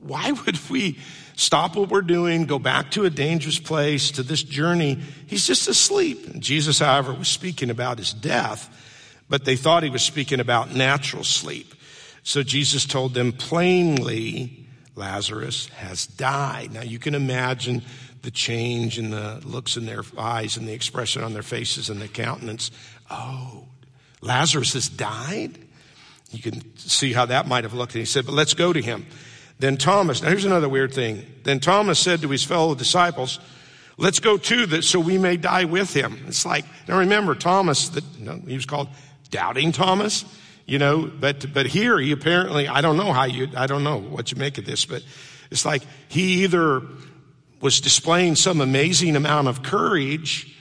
why 0.00 0.32
would 0.32 0.70
we 0.70 0.98
stop 1.36 1.76
what 1.76 1.88
we're 1.88 2.02
doing, 2.02 2.46
go 2.46 2.58
back 2.58 2.90
to 2.92 3.04
a 3.04 3.10
dangerous 3.10 3.58
place, 3.58 4.10
to 4.12 4.22
this 4.22 4.42
journey? 4.42 4.98
He's 5.26 5.46
just 5.46 5.68
asleep. 5.68 6.38
Jesus, 6.38 6.78
however, 6.78 7.12
was 7.12 7.28
speaking 7.28 7.70
about 7.70 7.98
his 7.98 8.12
death, 8.12 8.70
but 9.28 9.44
they 9.44 9.56
thought 9.56 9.82
he 9.82 9.90
was 9.90 10.02
speaking 10.02 10.40
about 10.40 10.74
natural 10.74 11.24
sleep. 11.24 11.74
So 12.22 12.42
Jesus 12.42 12.86
told 12.86 13.14
them 13.14 13.32
plainly, 13.32 14.66
Lazarus 14.96 15.68
has 15.68 16.06
died. 16.06 16.72
Now 16.72 16.82
you 16.82 16.98
can 16.98 17.14
imagine 17.14 17.82
the 18.24 18.30
change 18.30 18.98
in 18.98 19.10
the 19.10 19.40
looks 19.44 19.76
in 19.76 19.86
their 19.86 20.02
eyes 20.18 20.56
and 20.56 20.66
the 20.66 20.72
expression 20.72 21.22
on 21.22 21.34
their 21.34 21.42
faces 21.42 21.90
and 21.90 22.00
the 22.00 22.08
countenance. 22.08 22.70
Oh, 23.10 23.66
Lazarus 24.22 24.72
has 24.72 24.88
died? 24.88 25.58
You 26.30 26.42
can 26.42 26.76
see 26.78 27.12
how 27.12 27.26
that 27.26 27.46
might 27.46 27.64
have 27.64 27.74
looked. 27.74 27.94
And 27.94 28.00
he 28.00 28.06
said, 28.06 28.24
but 28.26 28.34
let's 28.34 28.54
go 28.54 28.72
to 28.72 28.80
him. 28.80 29.06
Then 29.58 29.76
Thomas, 29.76 30.22
now 30.22 30.30
here's 30.30 30.46
another 30.46 30.68
weird 30.68 30.92
thing. 30.92 31.24
Then 31.44 31.60
Thomas 31.60 31.98
said 31.98 32.22
to 32.22 32.28
his 32.28 32.42
fellow 32.42 32.74
disciples, 32.74 33.38
let's 33.98 34.20
go 34.20 34.36
too 34.38 34.66
that 34.66 34.82
so 34.82 34.98
we 34.98 35.18
may 35.18 35.36
die 35.36 35.64
with 35.64 35.94
him. 35.94 36.24
It's 36.26 36.44
like, 36.44 36.64
now 36.88 36.98
remember 36.98 37.34
Thomas, 37.34 37.90
that, 37.90 38.04
you 38.18 38.24
know, 38.24 38.40
he 38.46 38.54
was 38.54 38.66
called 38.66 38.88
doubting 39.30 39.70
Thomas, 39.70 40.24
you 40.66 40.78
know, 40.78 41.10
but, 41.20 41.52
but 41.52 41.66
here 41.66 41.98
he 41.98 42.10
apparently, 42.10 42.66
I 42.68 42.80
don't 42.80 42.96
know 42.96 43.12
how 43.12 43.24
you, 43.24 43.48
I 43.54 43.66
don't 43.66 43.84
know 43.84 43.98
what 44.00 44.32
you 44.32 44.38
make 44.38 44.58
of 44.58 44.64
this, 44.64 44.86
but 44.86 45.04
it's 45.50 45.66
like 45.66 45.82
he 46.08 46.42
either 46.44 46.82
was 47.64 47.80
displaying 47.80 48.36
some 48.36 48.60
amazing 48.60 49.16
amount 49.16 49.48
of 49.48 49.62
courage 49.62 50.54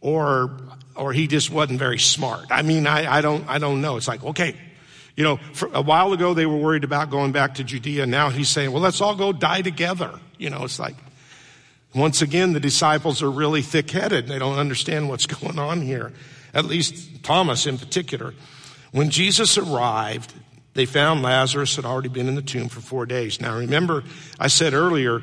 or 0.00 0.58
or 0.96 1.12
he 1.12 1.28
just 1.28 1.52
wasn't 1.52 1.78
very 1.78 2.00
smart. 2.00 2.46
I 2.50 2.62
mean, 2.62 2.84
I, 2.84 3.18
I 3.18 3.20
don't 3.20 3.48
I 3.48 3.58
don't 3.60 3.80
know. 3.80 3.96
It's 3.96 4.08
like, 4.08 4.24
okay, 4.24 4.56
you 5.14 5.22
know, 5.22 5.38
a 5.72 5.80
while 5.80 6.12
ago 6.12 6.34
they 6.34 6.46
were 6.46 6.56
worried 6.56 6.82
about 6.82 7.10
going 7.10 7.30
back 7.30 7.54
to 7.54 7.64
Judea. 7.64 8.06
Now 8.06 8.30
he's 8.30 8.48
saying, 8.48 8.72
well, 8.72 8.82
let's 8.82 9.00
all 9.00 9.14
go 9.14 9.32
die 9.32 9.62
together. 9.62 10.18
You 10.36 10.50
know, 10.50 10.64
it's 10.64 10.80
like 10.80 10.96
once 11.94 12.22
again 12.22 12.54
the 12.54 12.60
disciples 12.60 13.22
are 13.22 13.30
really 13.30 13.62
thick-headed. 13.62 14.26
They 14.26 14.40
don't 14.40 14.58
understand 14.58 15.08
what's 15.08 15.26
going 15.38 15.60
on 15.60 15.80
here. 15.80 16.12
At 16.52 16.64
least 16.64 17.22
Thomas 17.22 17.68
in 17.68 17.78
particular. 17.78 18.34
When 18.90 19.10
Jesus 19.10 19.58
arrived, 19.58 20.34
they 20.74 20.86
found 20.86 21.22
Lazarus 21.22 21.76
had 21.76 21.84
already 21.84 22.08
been 22.08 22.26
in 22.26 22.34
the 22.34 22.42
tomb 22.42 22.68
for 22.68 22.80
four 22.80 23.06
days. 23.06 23.40
Now 23.40 23.56
remember, 23.56 24.02
I 24.40 24.48
said 24.48 24.74
earlier, 24.74 25.22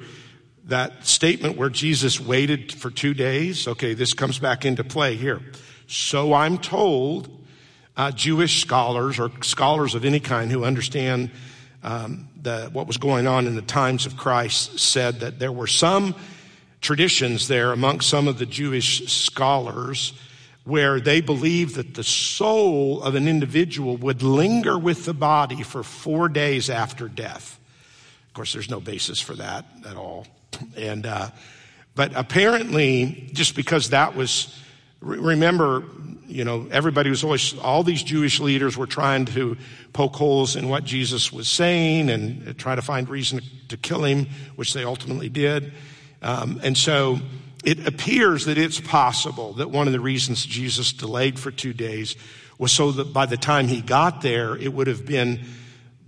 that 0.66 1.06
statement 1.06 1.58
where 1.58 1.70
Jesus 1.70 2.20
waited 2.20 2.72
for 2.72 2.90
two 2.90 3.14
days, 3.14 3.68
okay, 3.68 3.94
this 3.94 4.14
comes 4.14 4.40
back 4.40 4.66
into 4.66 4.84
play 4.84 5.16
here. 5.16 5.42
So 5.88 6.34
I'm 6.34 6.58
told, 6.58 7.30
uh, 7.96 8.12
Jewish 8.12 8.62
scholars 8.62 9.20
or 9.20 9.32
scholars 9.42 9.96
of 9.96 10.06
any 10.06 10.20
kind 10.20 10.52
who 10.52 10.64
understand 10.64 11.30
um, 11.84 12.28
the, 12.42 12.70
what 12.74 12.88
was 12.88 12.98
going 12.98 13.28
on 13.28 13.46
in 13.48 13.56
the 13.56 13.62
times 13.62 14.06
of 14.06 14.18
Christ 14.18 14.80
said 14.80 15.20
that 15.20 15.40
there 15.40 15.52
were 15.52 15.68
some 15.68 16.16
traditions 16.82 17.48
there 17.48 17.72
among 17.72 18.02
some 18.02 18.28
of 18.28 18.40
the 18.40 18.46
Jewish 18.46 19.08
scholars 19.12 20.14
where 20.64 21.00
they 21.00 21.22
believed 21.22 21.76
that 21.76 21.94
the 21.94 22.04
soul 22.04 23.02
of 23.04 23.14
an 23.14 23.28
individual 23.28 23.98
would 23.98 24.24
linger 24.24 24.78
with 24.80 25.06
the 25.06 25.14
body 25.14 25.62
for 25.62 25.84
four 25.84 26.28
days 26.28 26.72
after 26.72 27.08
death. 27.08 27.60
Course, 28.36 28.52
there's 28.52 28.70
no 28.70 28.82
basis 28.82 29.22
for 29.22 29.34
that 29.36 29.64
at 29.88 29.96
all. 29.96 30.28
And, 30.76 31.06
uh, 31.06 31.30
but 31.96 32.12
apparently, 32.16 33.30
just 33.32 33.56
because 33.56 33.92
that 33.92 34.14
was, 34.14 34.62
remember, 35.00 35.86
you 36.28 36.44
know, 36.44 36.68
everybody 36.70 37.10
was 37.10 37.24
always, 37.24 37.58
all 37.58 37.82
these 37.84 38.04
Jewish 38.04 38.42
leaders 38.42 38.76
were 38.76 38.88
trying 38.88 39.24
to 39.28 39.56
poke 39.94 40.18
holes 40.18 40.58
in 40.58 40.68
what 40.68 40.84
Jesus 40.84 41.32
was 41.32 41.48
saying 41.48 42.10
and 42.10 42.58
try 42.58 42.76
to 42.76 42.82
find 42.82 43.08
reason 43.08 43.40
to 43.70 43.78
kill 43.78 44.04
him, 44.04 44.26
which 44.58 44.74
they 44.74 44.84
ultimately 44.84 45.30
did. 45.30 45.72
Um, 46.22 46.60
and 46.62 46.78
so 46.78 47.20
it 47.64 47.88
appears 47.88 48.46
that 48.48 48.58
it's 48.58 48.82
possible 48.82 49.54
that 49.54 49.70
one 49.70 49.88
of 49.88 49.94
the 49.94 50.02
reasons 50.02 50.46
Jesus 50.46 50.92
delayed 50.92 51.40
for 51.40 51.52
two 51.52 51.72
days 51.72 52.18
was 52.58 52.74
so 52.74 52.92
that 52.92 53.14
by 53.14 53.28
the 53.28 53.38
time 53.38 53.70
he 53.70 53.80
got 53.80 54.22
there, 54.22 54.58
it 54.58 54.74
would 54.74 54.88
have 54.88 55.06
been 55.06 55.46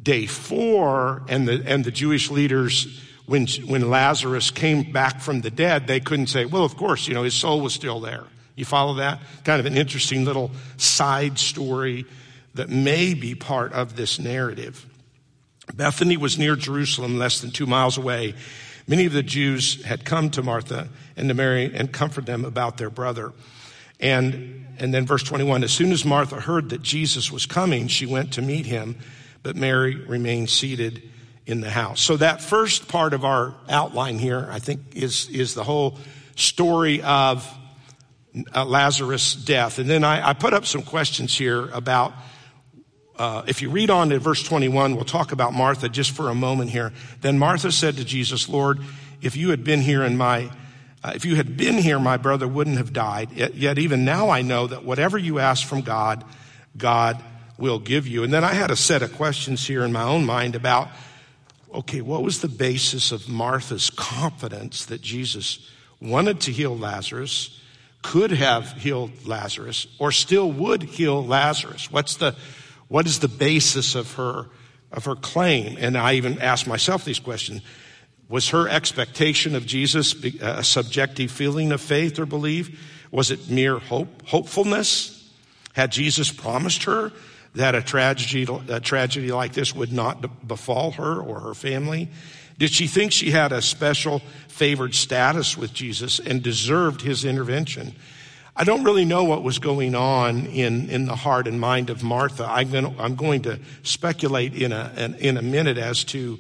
day 0.08 0.26
four 0.26 1.22
and 1.28 1.46
the, 1.46 1.62
and 1.66 1.84
the 1.84 1.92
Jewish 1.92 2.32
leaders 2.32 3.04
when, 3.26 3.46
when 3.66 3.90
Lazarus 3.90 4.52
came 4.52 4.94
back 4.94 5.20
from 5.20 5.42
the 5.42 5.52
dead, 5.52 5.86
they 5.86 6.00
couldn't 6.00 6.28
say, 6.28 6.46
well, 6.46 6.64
of 6.64 6.78
course, 6.78 7.10
you 7.10 7.14
know, 7.14 7.24
his 7.24 7.34
soul 7.34 7.60
was 7.60 7.74
still 7.74 8.00
there. 8.00 8.24
You 8.56 8.64
follow 8.64 8.94
that? 8.96 9.20
Kind 9.44 9.60
of 9.60 9.66
an 9.66 9.76
interesting 9.76 10.24
little 10.24 10.52
side 10.78 11.38
story 11.38 12.06
that 12.54 12.70
may 12.70 13.16
be 13.16 13.36
part 13.36 13.74
of 13.74 13.98
this 13.98 14.18
narrative. 14.18 14.86
Bethany 15.76 16.16
was 16.16 16.38
near 16.38 16.56
Jerusalem, 16.56 17.18
less 17.18 17.42
than 17.42 17.52
two 17.52 17.66
miles 17.66 17.98
away. 17.98 18.34
Many 18.88 19.08
of 19.08 19.12
the 19.12 19.24
Jews 19.24 19.84
had 19.84 20.06
come 20.06 20.30
to 20.30 20.42
Martha 20.42 20.88
and 21.18 21.28
to 21.28 21.36
Mary 21.36 21.70
and 21.76 21.92
comfort 21.92 22.26
them 22.26 22.46
about 22.46 22.78
their 22.78 22.90
brother. 22.90 23.34
And, 24.00 24.66
and 24.80 24.94
then 24.94 25.06
verse 25.06 25.24
21, 25.24 25.66
as 25.66 25.74
soon 25.74 25.92
as 25.92 26.06
Martha 26.06 26.40
heard 26.40 26.70
that 26.70 26.82
Jesus 26.82 27.30
was 27.30 27.46
coming, 27.46 27.90
she 27.90 28.06
went 28.06 28.32
to 28.34 28.42
meet 28.42 28.66
him, 28.66 28.96
but 29.48 29.56
Mary 29.56 29.96
remained 29.96 30.50
seated 30.50 31.02
in 31.46 31.62
the 31.62 31.70
house. 31.70 32.02
So 32.02 32.18
that 32.18 32.42
first 32.42 32.90
part 32.90 33.14
of 33.14 33.24
our 33.24 33.56
outline 33.70 34.20
here, 34.20 34.46
I 34.52 34.60
think, 34.60 34.82
is, 34.94 35.30
is 35.30 35.54
the 35.54 35.64
whole 35.64 36.00
story 36.36 37.02
of 37.02 37.50
uh, 38.54 38.66
Lazarus' 38.66 39.36
death. 39.36 39.80
And 39.80 39.90
then 39.90 40.04
I, 40.04 40.32
I, 40.32 40.34
put 40.34 40.54
up 40.54 40.66
some 40.66 40.82
questions 40.82 41.34
here 41.34 41.70
about, 41.70 42.12
uh, 43.18 43.44
if 43.48 43.62
you 43.62 43.70
read 43.70 43.90
on 43.90 44.10
to 44.10 44.20
verse 44.20 44.44
21, 44.44 44.98
we'll 44.98 45.06
talk 45.06 45.32
about 45.32 45.54
Martha 45.54 45.88
just 45.88 46.12
for 46.12 46.28
a 46.28 46.36
moment 46.36 46.72
here. 46.72 46.92
Then 47.22 47.40
Martha 47.40 47.72
said 47.72 47.96
to 47.96 48.04
Jesus, 48.04 48.50
Lord, 48.50 48.80
if 49.22 49.38
you 49.38 49.52
had 49.52 49.64
been 49.64 49.80
here 49.80 50.04
in 50.04 50.18
my, 50.18 50.52
uh, 51.06 51.14
if 51.16 51.24
you 51.24 51.36
had 51.36 51.56
been 51.56 51.76
here, 51.76 52.00
my 52.00 52.18
brother 52.18 52.50
wouldn't 52.50 52.80
have 52.80 52.92
died. 52.92 53.32
Yet, 53.32 53.56
yet 53.56 53.80
even 53.80 54.04
now 54.04 54.30
I 54.30 54.42
know 54.42 54.68
that 54.68 54.84
whatever 54.84 55.18
you 55.18 55.40
ask 55.40 55.66
from 55.66 55.84
God, 55.84 56.26
God 56.76 57.24
will 57.58 57.80
give 57.80 58.08
you. 58.08 58.24
And 58.24 58.32
then 58.32 58.44
I 58.44 58.54
had 58.54 58.72
a 58.72 58.76
set 58.76 59.02
of 59.02 59.14
questions 59.16 59.66
here 59.66 59.84
in 59.84 59.92
my 59.92 60.04
own 60.04 60.26
mind 60.26 60.56
about 60.56 60.90
okay, 61.74 62.02
what 62.02 62.24
was 62.24 62.42
the 62.42 62.48
basis 62.48 63.12
of 63.12 63.28
Martha's 63.28 63.90
confidence 63.90 64.86
that 64.86 65.02
Jesus 65.02 65.70
wanted 66.00 66.40
to 66.42 66.52
heal 66.52 66.78
Lazarus, 66.78 67.60
could 68.02 68.32
have 68.32 68.72
healed 68.74 69.26
Lazarus, 69.26 69.88
or 70.00 70.12
still 70.12 70.52
would 70.52 70.84
heal 70.84 71.26
Lazarus? 71.26 71.92
What's 71.92 72.16
the, 72.16 72.36
what 72.88 73.06
is 73.06 73.20
the 73.20 73.28
basis 73.28 73.96
of 73.96 74.14
her, 74.14 74.48
of 74.92 75.06
her 75.06 75.16
claim? 75.16 75.78
And 75.80 75.98
I 75.98 76.14
even 76.14 76.40
asked 76.42 76.68
myself 76.68 77.04
these 77.04 77.20
questions. 77.20 77.62
Was 78.30 78.50
her 78.50 78.68
expectation 78.68 79.56
of 79.56 79.66
Jesus 79.66 80.14
a 80.42 80.64
subjective 80.64 81.32
feeling 81.32 81.72
of 81.72 81.82
faith 81.82 82.20
or 82.20 82.26
belief? 82.26 83.08
Was 83.12 83.32
it 83.32 83.50
mere 83.50 83.80
hope, 83.80 84.26
hopefulness? 84.28 85.32
Had 85.74 85.92
Jesus 85.92 86.32
promised 86.32 86.84
her 86.84 87.12
that 87.58 87.76
a 87.76 87.82
tragedy, 87.82 88.48
a 88.70 88.80
tragedy 88.80 89.32
like 89.32 89.54
this 89.54 89.76
would 89.76 89.92
not 89.92 90.48
befall 90.48 90.92
her 90.92 91.20
or 91.20 91.40
her 91.42 91.54
family? 91.54 92.10
Did 92.58 92.72
she 92.72 92.88
think 92.88 93.12
she 93.12 93.32
had 93.32 93.52
a 93.52 93.62
special 93.62 94.22
favored 94.48 94.96
status 94.96 95.58
with 95.58 95.74
Jesus 95.74 96.20
and 96.20 96.42
deserved 96.42 97.02
his 97.02 97.24
intervention? 97.24 97.94
I 98.56 98.64
don't 98.64 98.84
really 98.84 99.06
know 99.06 99.24
what 99.24 99.44
was 99.44 99.60
going 99.60 99.94
on 99.94 100.48
in, 100.48 100.90
in 100.90 101.06
the 101.06 101.16
heart 101.16 101.48
and 101.48 101.60
mind 101.60 101.92
of 101.92 102.02
Martha. 102.02 102.48
I'm 102.50 102.72
going 102.72 102.96
to, 102.96 103.02
I'm 103.02 103.16
going 103.16 103.44
to 103.44 103.60
speculate 103.84 104.56
in 104.56 104.72
a, 104.72 105.16
in, 105.20 105.38
a 105.38 105.44
minute 105.44 105.78
as 105.78 106.04
to, 106.06 106.40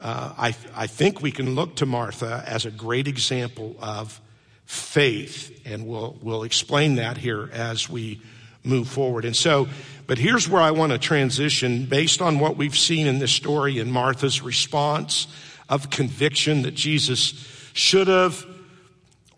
uh, 0.00 0.34
I, 0.36 0.56
I 0.74 0.88
think 0.88 1.22
we 1.22 1.30
can 1.30 1.54
look 1.54 1.76
to 1.76 1.86
Martha 1.86 2.42
as 2.44 2.66
a 2.66 2.72
great 2.72 3.06
example 3.06 3.76
of 3.80 4.20
faith, 4.64 5.62
and 5.64 5.86
we'll, 5.86 6.16
we'll 6.20 6.42
explain 6.42 6.96
that 6.96 7.16
here 7.16 7.48
as 7.52 7.88
we 7.88 8.20
move 8.64 8.88
forward. 8.88 9.24
And 9.24 9.36
so, 9.36 9.68
but 10.06 10.18
here's 10.18 10.48
where 10.48 10.62
I 10.62 10.72
want 10.72 10.92
to 10.92 10.98
transition 10.98 11.86
based 11.86 12.20
on 12.20 12.38
what 12.38 12.56
we've 12.56 12.76
seen 12.76 13.06
in 13.06 13.18
this 13.18 13.32
story 13.32 13.78
in 13.78 13.90
Martha's 13.90 14.42
response 14.42 15.26
of 15.68 15.90
conviction 15.90 16.62
that 16.62 16.74
Jesus 16.74 17.46
should 17.72 18.08
have 18.08 18.44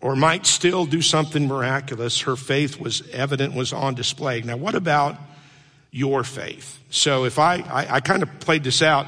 or 0.01 0.15
might 0.15 0.45
still 0.45 0.85
do 0.85 1.01
something 1.01 1.47
miraculous. 1.47 2.21
Her 2.21 2.35
faith 2.35 2.79
was 2.79 3.01
evident, 3.11 3.53
was 3.53 3.73
on 3.73 3.95
display. 3.95 4.41
Now, 4.41 4.57
what 4.57 4.75
about 4.75 5.17
your 5.91 6.23
faith? 6.23 6.79
So 6.89 7.25
if 7.25 7.39
I, 7.39 7.55
I, 7.57 7.95
I 7.95 7.99
kind 7.99 8.23
of 8.23 8.39
played 8.39 8.63
this 8.63 8.81
out, 8.81 9.07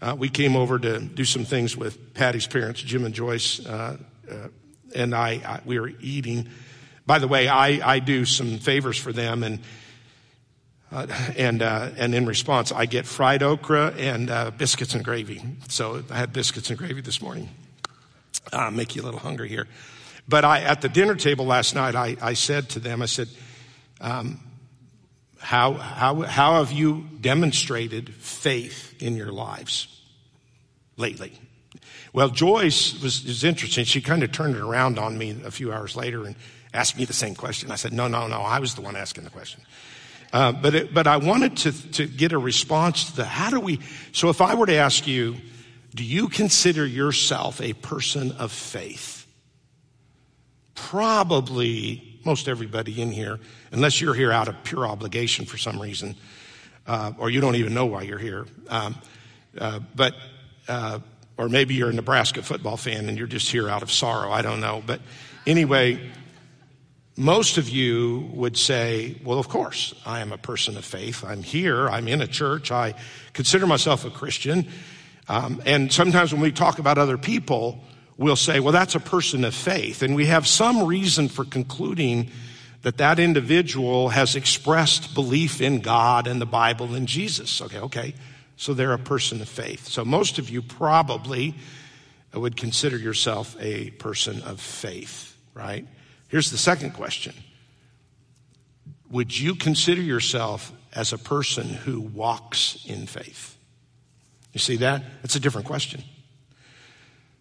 uh, 0.00 0.14
we 0.18 0.28
came 0.28 0.56
over 0.56 0.78
to 0.78 1.00
do 1.00 1.24
some 1.24 1.44
things 1.44 1.76
with 1.76 2.14
Patty's 2.14 2.46
parents, 2.46 2.80
Jim 2.82 3.04
and 3.04 3.14
Joyce, 3.14 3.64
uh, 3.64 3.96
uh, 4.30 4.48
and 4.94 5.14
I, 5.14 5.30
I, 5.44 5.60
we 5.64 5.78
were 5.78 5.92
eating. 6.00 6.48
By 7.06 7.18
the 7.18 7.28
way, 7.28 7.48
I, 7.48 7.94
I 7.94 7.98
do 7.98 8.24
some 8.24 8.58
favors 8.58 8.98
for 8.98 9.12
them 9.12 9.42
and 9.42 9.60
uh, 10.94 11.08
and, 11.36 11.60
uh, 11.60 11.90
and 11.96 12.14
in 12.14 12.24
response, 12.24 12.70
I 12.70 12.86
get 12.86 13.04
fried 13.04 13.42
okra 13.42 13.94
and 13.98 14.30
uh, 14.30 14.52
biscuits 14.52 14.94
and 14.94 15.04
gravy. 15.04 15.42
So 15.68 16.04
I 16.08 16.16
had 16.16 16.32
biscuits 16.32 16.70
and 16.70 16.78
gravy 16.78 17.00
this 17.00 17.20
morning. 17.20 17.48
Uh, 18.52 18.70
make 18.70 18.94
you 18.94 19.02
a 19.02 19.04
little 19.04 19.18
hungry 19.18 19.48
here. 19.48 19.66
But 20.28 20.44
I, 20.44 20.60
at 20.60 20.82
the 20.82 20.88
dinner 20.88 21.16
table 21.16 21.46
last 21.46 21.74
night, 21.74 21.96
I, 21.96 22.16
I 22.22 22.34
said 22.34 22.68
to 22.70 22.80
them, 22.80 23.02
I 23.02 23.06
said, 23.06 23.28
um, 24.00 24.38
how, 25.40 25.72
how, 25.74 26.22
how 26.22 26.64
have 26.64 26.70
you 26.70 27.08
demonstrated 27.20 28.14
faith 28.14 28.94
in 29.02 29.16
your 29.16 29.32
lives 29.32 29.88
lately? 30.96 31.32
Well, 32.12 32.28
Joyce 32.28 33.02
was, 33.02 33.24
was 33.24 33.42
interesting. 33.42 33.84
She 33.84 34.00
kind 34.00 34.22
of 34.22 34.30
turned 34.30 34.54
it 34.54 34.62
around 34.62 35.00
on 35.00 35.18
me 35.18 35.36
a 35.44 35.50
few 35.50 35.72
hours 35.72 35.96
later 35.96 36.24
and 36.24 36.36
asked 36.74 36.98
me 36.98 37.06
the 37.06 37.14
same 37.14 37.34
question. 37.34 37.70
I 37.70 37.76
said, 37.76 37.92
no, 37.92 38.08
no, 38.08 38.26
no, 38.26 38.40
I 38.40 38.58
was 38.58 38.74
the 38.74 38.82
one 38.82 38.96
asking 38.96 39.24
the 39.24 39.30
question. 39.30 39.62
Uh, 40.32 40.52
but 40.52 40.74
it, 40.74 40.92
but 40.92 41.06
I 41.06 41.16
wanted 41.16 41.56
to 41.58 41.92
to 41.92 42.06
get 42.06 42.32
a 42.32 42.38
response 42.38 43.04
to 43.04 43.16
the 43.16 43.24
how 43.24 43.50
do 43.50 43.60
we? 43.60 43.78
So 44.12 44.30
if 44.30 44.40
I 44.40 44.56
were 44.56 44.66
to 44.66 44.74
ask 44.74 45.06
you, 45.06 45.36
do 45.94 46.02
you 46.02 46.28
consider 46.28 46.84
yourself 46.84 47.60
a 47.60 47.72
person 47.72 48.32
of 48.32 48.50
faith? 48.50 49.28
Probably 50.74 52.18
most 52.24 52.48
everybody 52.48 53.00
in 53.00 53.12
here, 53.12 53.38
unless 53.70 54.00
you're 54.00 54.14
here 54.14 54.32
out 54.32 54.48
of 54.48 54.56
pure 54.64 54.86
obligation 54.86 55.44
for 55.44 55.56
some 55.56 55.80
reason, 55.80 56.16
uh, 56.88 57.12
or 57.16 57.30
you 57.30 57.40
don't 57.40 57.54
even 57.54 57.72
know 57.72 57.86
why 57.86 58.02
you're 58.02 58.18
here. 58.18 58.46
Um, 58.68 58.96
uh, 59.56 59.78
but 59.94 60.16
uh, 60.66 60.98
or 61.36 61.48
maybe 61.48 61.74
you're 61.74 61.90
a 61.90 61.92
Nebraska 61.92 62.42
football 62.42 62.76
fan 62.76 63.08
and 63.08 63.16
you're 63.16 63.26
just 63.26 63.50
here 63.50 63.68
out 63.68 63.82
of 63.82 63.90
sorrow. 63.92 64.32
I 64.32 64.42
don't 64.42 64.60
know. 64.60 64.82
But 64.84 65.00
anyway, 65.46 66.10
most 67.16 67.58
of 67.58 67.68
you 67.68 68.28
would 68.32 68.56
say, 68.56 69.20
well, 69.24 69.38
of 69.38 69.48
course, 69.48 69.94
I 70.04 70.20
am 70.20 70.32
a 70.32 70.38
person 70.38 70.76
of 70.76 70.84
faith. 70.84 71.24
I'm 71.24 71.42
here. 71.42 71.88
I'm 71.88 72.08
in 72.08 72.20
a 72.20 72.26
church. 72.26 72.72
I 72.72 72.94
consider 73.32 73.66
myself 73.66 74.04
a 74.04 74.10
Christian. 74.10 74.66
Um, 75.28 75.62
and 75.64 75.92
sometimes 75.92 76.32
when 76.32 76.42
we 76.42 76.50
talk 76.50 76.78
about 76.80 76.98
other 76.98 77.16
people, 77.16 77.80
we'll 78.16 78.36
say, 78.36 78.58
well, 78.58 78.72
that's 78.72 78.96
a 78.96 79.00
person 79.00 79.44
of 79.44 79.54
faith. 79.54 80.02
And 80.02 80.16
we 80.16 80.26
have 80.26 80.46
some 80.46 80.84
reason 80.84 81.28
for 81.28 81.44
concluding 81.44 82.30
that 82.82 82.98
that 82.98 83.18
individual 83.18 84.10
has 84.10 84.34
expressed 84.34 85.14
belief 85.14 85.60
in 85.60 85.80
God 85.80 86.26
and 86.26 86.40
the 86.40 86.46
Bible 86.46 86.94
and 86.94 87.06
Jesus. 87.06 87.62
Okay, 87.62 87.78
okay. 87.78 88.14
So 88.56 88.74
they're 88.74 88.92
a 88.92 88.98
person 88.98 89.40
of 89.40 89.48
faith. 89.48 89.88
So 89.88 90.04
most 90.04 90.38
of 90.38 90.50
you 90.50 90.62
probably 90.62 91.54
would 92.32 92.56
consider 92.56 92.98
yourself 92.98 93.56
a 93.60 93.90
person 93.90 94.42
of 94.42 94.60
faith, 94.60 95.36
right? 95.54 95.86
Here's 96.34 96.50
the 96.50 96.58
second 96.58 96.94
question 96.94 97.32
Would 99.08 99.38
you 99.38 99.54
consider 99.54 100.02
yourself 100.02 100.72
as 100.92 101.12
a 101.12 101.18
person 101.18 101.68
who 101.68 102.00
walks 102.00 102.84
in 102.86 103.06
faith? 103.06 103.56
You 104.52 104.58
see 104.58 104.74
that? 104.78 105.04
That's 105.22 105.36
a 105.36 105.40
different 105.40 105.68
question. 105.68 106.02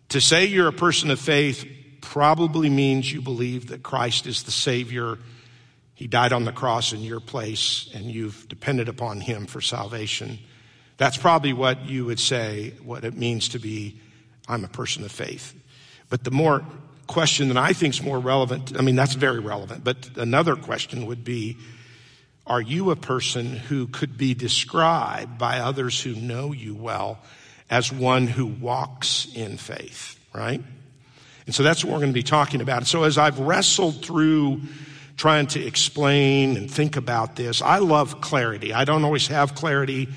To 0.10 0.22
say 0.22 0.46
you're 0.46 0.68
a 0.68 0.72
person 0.72 1.10
of 1.10 1.20
faith 1.20 1.66
probably 2.02 2.70
means 2.70 3.12
you 3.12 3.24
believe 3.24 3.70
that 3.70 3.82
Christ 3.82 4.28
is 4.28 4.44
the 4.44 4.52
Savior 4.52 5.18
He 5.96 6.06
died 6.06 6.32
on 6.32 6.46
the 6.46 6.52
cross 6.52 6.94
in 6.94 7.00
your 7.00 7.20
place, 7.20 7.90
and 7.96 8.06
you've 8.06 8.48
depended 8.48 8.90
upon 8.90 9.22
him 9.22 9.48
for 9.48 9.60
salvation. 9.60 10.38
That's 10.98 11.18
probably 11.18 11.54
what 11.54 11.90
you 11.90 12.06
would 12.06 12.20
say, 12.20 12.76
what 12.84 13.06
it 13.06 13.18
means 13.18 13.50
to 13.50 13.60
be, 13.60 14.00
I'm 14.48 14.64
a 14.64 14.68
person 14.68 15.04
of 15.04 15.12
faith. 15.12 15.56
But 16.12 16.24
the 16.24 16.30
more 16.30 16.64
question 17.08 17.50
that 17.50 17.58
I 17.58 17.74
think 17.74 17.94
is 17.94 18.02
more 18.02 18.20
relevant, 18.20 18.78
I 18.78 18.82
mean, 18.82 18.96
that's 18.96 19.14
very 19.14 19.40
relevant, 19.40 19.84
but 19.84 20.10
another 20.18 20.56
question 20.56 21.06
would 21.06 21.24
be, 21.24 21.58
are 22.46 22.62
you 22.62 22.92
a 22.92 22.96
person 22.96 23.56
who 23.56 23.88
could 23.88 24.18
be 24.18 24.34
described 24.34 25.38
by 25.38 25.60
others 25.60 26.02
who 26.02 26.16
know 26.16 26.52
you 26.52 26.76
well 26.76 27.20
as 27.70 27.92
one 27.92 28.28
who 28.28 28.46
walks 28.46 29.28
in 29.34 29.58
faith, 29.58 30.20
right? 30.34 30.62
And 31.46 31.56
so 31.56 31.64
that's 31.64 31.84
what 31.84 31.94
we're 31.94 32.00
going 32.00 32.10
to 32.10 32.14
be 32.14 32.24
talking 32.24 32.62
about. 32.62 32.86
So 32.88 33.04
as 33.04 33.18
I've 33.18 33.40
wrestled 33.40 34.04
through 34.04 34.62
trying 35.18 35.48
to 35.48 35.64
explain 35.64 36.58
and 36.58 36.70
think 36.70 36.98
about 36.98 37.36
this, 37.36 37.62
I 37.62 37.80
love 37.80 38.22
clarity. 38.22 38.74
I 38.74 38.86
don't 38.86 39.04
always 39.04 39.28
have 39.28 39.56
clarity, 39.56 40.10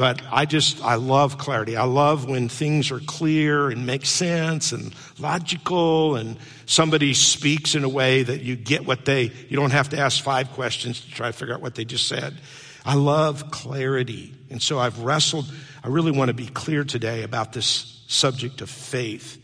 but 0.00 0.22
I 0.32 0.46
just, 0.46 0.82
I 0.82 0.94
love 0.94 1.36
clarity. 1.36 1.76
I 1.76 1.84
love 1.84 2.24
when 2.24 2.48
things 2.48 2.90
are 2.90 3.00
clear 3.00 3.68
and 3.68 3.84
make 3.84 4.06
sense 4.06 4.72
and 4.72 4.94
logical 5.18 6.16
and 6.16 6.38
somebody 6.64 7.12
speaks 7.12 7.74
in 7.74 7.84
a 7.84 7.88
way 7.88 8.22
that 8.22 8.40
you 8.40 8.56
get 8.56 8.86
what 8.86 9.04
they, 9.04 9.24
you 9.24 9.58
don't 9.58 9.72
have 9.72 9.90
to 9.90 9.98
ask 9.98 10.24
five 10.24 10.52
questions 10.52 11.02
to 11.02 11.10
try 11.10 11.26
to 11.26 11.34
figure 11.34 11.52
out 11.52 11.60
what 11.60 11.74
they 11.74 11.84
just 11.84 12.08
said. 12.08 12.34
I 12.82 12.94
love 12.94 13.50
clarity. 13.50 14.32
And 14.48 14.62
so 14.62 14.78
I've 14.78 15.00
wrestled, 15.00 15.52
I 15.84 15.88
really 15.88 16.12
want 16.12 16.28
to 16.28 16.34
be 16.34 16.46
clear 16.46 16.82
today 16.82 17.22
about 17.22 17.52
this 17.52 18.02
subject 18.08 18.62
of 18.62 18.70
faith. 18.70 19.36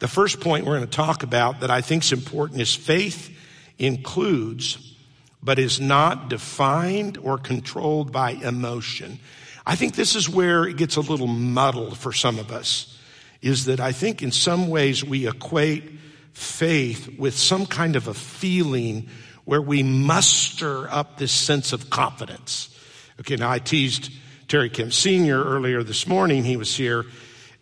The 0.00 0.08
first 0.08 0.40
point 0.40 0.66
we're 0.66 0.76
going 0.76 0.90
to 0.90 0.96
talk 0.96 1.22
about 1.22 1.60
that 1.60 1.70
I 1.70 1.82
think 1.82 2.02
is 2.02 2.10
important 2.10 2.60
is 2.60 2.74
faith 2.74 3.30
includes, 3.78 4.96
but 5.40 5.60
is 5.60 5.80
not 5.80 6.30
defined 6.30 7.16
or 7.16 7.38
controlled 7.38 8.10
by 8.10 8.32
emotion. 8.32 9.20
I 9.66 9.76
think 9.76 9.94
this 9.94 10.14
is 10.14 10.28
where 10.28 10.64
it 10.64 10.76
gets 10.76 10.96
a 10.96 11.00
little 11.00 11.26
muddled 11.26 11.96
for 11.96 12.12
some 12.12 12.38
of 12.38 12.52
us, 12.52 12.98
is 13.40 13.64
that 13.64 13.80
I 13.80 13.92
think 13.92 14.22
in 14.22 14.30
some 14.30 14.68
ways 14.68 15.04
we 15.04 15.26
equate 15.26 15.84
faith 16.32 17.18
with 17.18 17.36
some 17.36 17.64
kind 17.64 17.96
of 17.96 18.08
a 18.08 18.14
feeling 18.14 19.08
where 19.44 19.62
we 19.62 19.82
muster 19.82 20.90
up 20.90 21.18
this 21.18 21.32
sense 21.32 21.72
of 21.72 21.90
confidence. 21.90 22.76
Okay, 23.20 23.36
now 23.36 23.50
I 23.50 23.58
teased 23.58 24.10
Terry 24.48 24.68
Kim 24.68 24.90
Sr. 24.90 25.42
earlier 25.42 25.82
this 25.82 26.06
morning. 26.06 26.44
He 26.44 26.56
was 26.56 26.74
here 26.76 27.04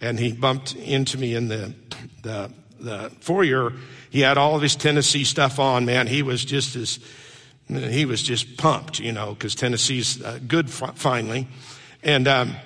and 0.01 0.19
he 0.19 0.33
bumped 0.33 0.75
into 0.75 1.19
me 1.19 1.35
in 1.35 1.49
the, 1.49 1.75
the, 2.23 2.53
the 2.81 3.11
foyer. 3.21 3.73
He 4.11 4.21
had 4.21 4.39
all 4.39 4.57
of 4.57 4.63
his 4.63 4.75
Tennessee 4.75 5.25
stuff 5.25 5.59
on, 5.59 5.85
man. 5.85 6.07
He 6.07 6.23
was 6.23 6.45
just 6.45 6.75
as, 6.75 6.99
he 7.69 8.05
was 8.05 8.23
just 8.23 8.57
pumped, 8.57 8.99
you 8.99 9.13
know, 9.13 9.35
because 9.35 9.55
Tennessee's 9.55 10.23
uh, 10.23 10.41
good 10.47 10.71
finally. 10.71 11.47
And, 12.03 12.27
um, 12.29 12.57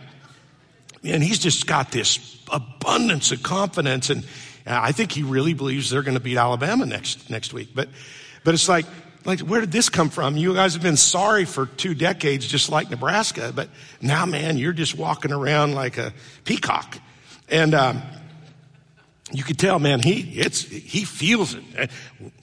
and 1.04 1.22
he's 1.22 1.38
just 1.38 1.66
got 1.66 1.90
this 1.92 2.38
abundance 2.50 3.32
of 3.32 3.42
confidence. 3.42 4.10
And 4.10 4.24
I 4.66 4.92
think 4.92 5.12
he 5.12 5.22
really 5.22 5.54
believes 5.54 5.90
they're 5.90 6.02
going 6.02 6.14
to 6.14 6.20
beat 6.20 6.36
Alabama 6.36 6.86
next, 6.86 7.28
next 7.30 7.52
week. 7.52 7.70
But, 7.74 7.88
but 8.44 8.54
it's 8.54 8.68
like, 8.68 8.86
like, 9.24 9.40
where 9.40 9.60
did 9.60 9.72
this 9.72 9.88
come 9.88 10.08
from? 10.08 10.36
You 10.36 10.54
guys 10.54 10.74
have 10.74 10.82
been 10.82 10.96
sorry 10.96 11.44
for 11.44 11.66
two 11.66 11.94
decades, 11.94 12.46
just 12.46 12.70
like 12.70 12.90
Nebraska, 12.90 13.52
but 13.54 13.68
now, 14.00 14.24
man, 14.24 14.56
you're 14.56 14.72
just 14.72 14.96
walking 14.96 15.32
around 15.32 15.74
like 15.74 15.98
a 15.98 16.12
peacock. 16.44 16.98
And, 17.48 17.74
um, 17.74 18.02
you 19.32 19.42
could 19.42 19.58
tell, 19.58 19.80
man, 19.80 20.00
he, 20.00 20.20
it's, 20.38 20.62
he 20.62 21.04
feels 21.04 21.54
it. 21.54 21.90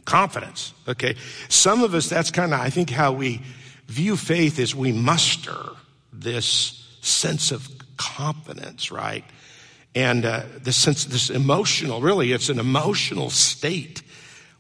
Confidence. 0.03 0.73
Okay. 0.87 1.15
Some 1.47 1.81
of 1.81 1.93
us, 1.93 2.09
that's 2.09 2.29
kind 2.29 2.53
of, 2.53 2.59
I 2.59 2.69
think, 2.69 2.89
how 2.89 3.13
we 3.13 3.41
view 3.87 4.17
faith 4.17 4.59
is 4.59 4.75
we 4.75 4.91
muster 4.91 5.57
this 6.11 6.82
sense 7.05 7.51
of 7.51 7.69
confidence, 7.97 8.91
right? 8.91 9.23
And 9.95 10.25
uh, 10.25 10.43
this 10.61 10.75
sense, 10.75 11.05
this 11.05 11.29
emotional, 11.29 12.01
really, 12.01 12.31
it's 12.31 12.49
an 12.49 12.59
emotional 12.59 13.29
state 13.29 14.01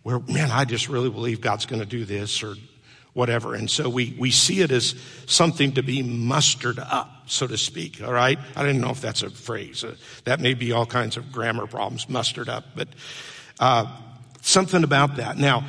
where, 0.03 0.19
man, 0.19 0.51
I 0.51 0.65
just 0.65 0.89
really 0.89 1.09
believe 1.09 1.41
God's 1.41 1.65
going 1.65 1.81
to 1.81 1.87
do 1.87 2.05
this 2.05 2.43
or 2.43 2.55
whatever. 3.13 3.55
And 3.55 3.69
so 3.69 3.89
we, 3.89 4.15
we 4.19 4.31
see 4.31 4.61
it 4.61 4.71
as 4.71 4.95
something 5.25 5.73
to 5.73 5.83
be 5.83 6.03
mustered 6.03 6.79
up, 6.79 7.23
so 7.27 7.47
to 7.47 7.57
speak. 7.57 8.03
All 8.03 8.11
right. 8.13 8.37
I 8.55 8.63
didn't 8.63 8.81
know 8.81 8.89
if 8.89 9.01
that's 9.01 9.23
a 9.23 9.29
phrase. 9.29 9.83
Uh, 9.83 9.95
that 10.25 10.39
may 10.39 10.53
be 10.53 10.71
all 10.71 10.85
kinds 10.85 11.17
of 11.17 11.31
grammar 11.31 11.67
problems, 11.67 12.09
mustered 12.09 12.49
up, 12.49 12.65
but, 12.75 12.89
uh, 13.59 13.85
something 14.41 14.83
about 14.83 15.15
that. 15.15 15.37
Now, 15.37 15.65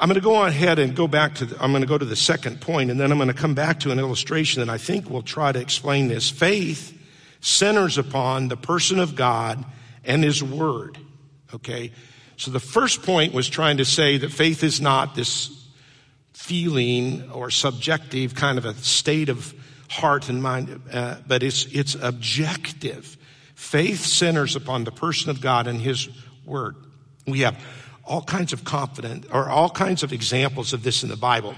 I'm 0.00 0.08
going 0.08 0.14
to 0.14 0.22
go 0.22 0.34
on 0.36 0.48
ahead 0.48 0.78
and 0.78 0.96
go 0.96 1.06
back 1.06 1.34
to, 1.36 1.44
the, 1.44 1.62
I'm 1.62 1.72
going 1.72 1.82
to 1.82 1.86
go 1.86 1.98
to 1.98 2.06
the 2.06 2.16
second 2.16 2.62
point 2.62 2.90
and 2.90 2.98
then 2.98 3.12
I'm 3.12 3.18
going 3.18 3.28
to 3.28 3.34
come 3.34 3.54
back 3.54 3.80
to 3.80 3.90
an 3.90 3.98
illustration 3.98 4.60
that 4.60 4.70
I 4.72 4.78
think 4.78 5.10
will 5.10 5.22
try 5.22 5.52
to 5.52 5.60
explain 5.60 6.08
this. 6.08 6.30
Faith 6.30 6.98
centers 7.40 7.98
upon 7.98 8.48
the 8.48 8.56
person 8.56 8.98
of 8.98 9.14
God 9.14 9.62
and 10.02 10.24
His 10.24 10.42
Word. 10.42 10.96
Okay? 11.52 11.92
So 12.38 12.50
the 12.50 12.60
first 12.60 13.02
point 13.02 13.34
was 13.34 13.46
trying 13.46 13.76
to 13.76 13.84
say 13.84 14.16
that 14.16 14.32
faith 14.32 14.64
is 14.64 14.80
not 14.80 15.14
this 15.14 15.68
feeling 16.32 17.30
or 17.30 17.50
subjective 17.50 18.34
kind 18.34 18.56
of 18.56 18.64
a 18.64 18.72
state 18.76 19.28
of 19.28 19.52
heart 19.90 20.30
and 20.30 20.42
mind, 20.42 20.80
uh, 20.90 21.16
but 21.26 21.42
it's, 21.42 21.66
it's 21.66 21.94
objective. 21.94 23.18
Faith 23.54 24.00
centers 24.00 24.56
upon 24.56 24.84
the 24.84 24.92
person 24.92 25.28
of 25.28 25.42
God 25.42 25.66
and 25.66 25.78
His 25.78 26.08
Word. 26.46 26.76
We 27.26 27.40
have 27.40 27.62
all 28.10 28.22
kinds 28.22 28.52
of 28.52 28.64
confident 28.64 29.24
or 29.32 29.48
all 29.48 29.70
kinds 29.70 30.02
of 30.02 30.12
examples 30.12 30.72
of 30.72 30.82
this 30.82 31.04
in 31.04 31.08
the 31.08 31.16
Bible 31.16 31.54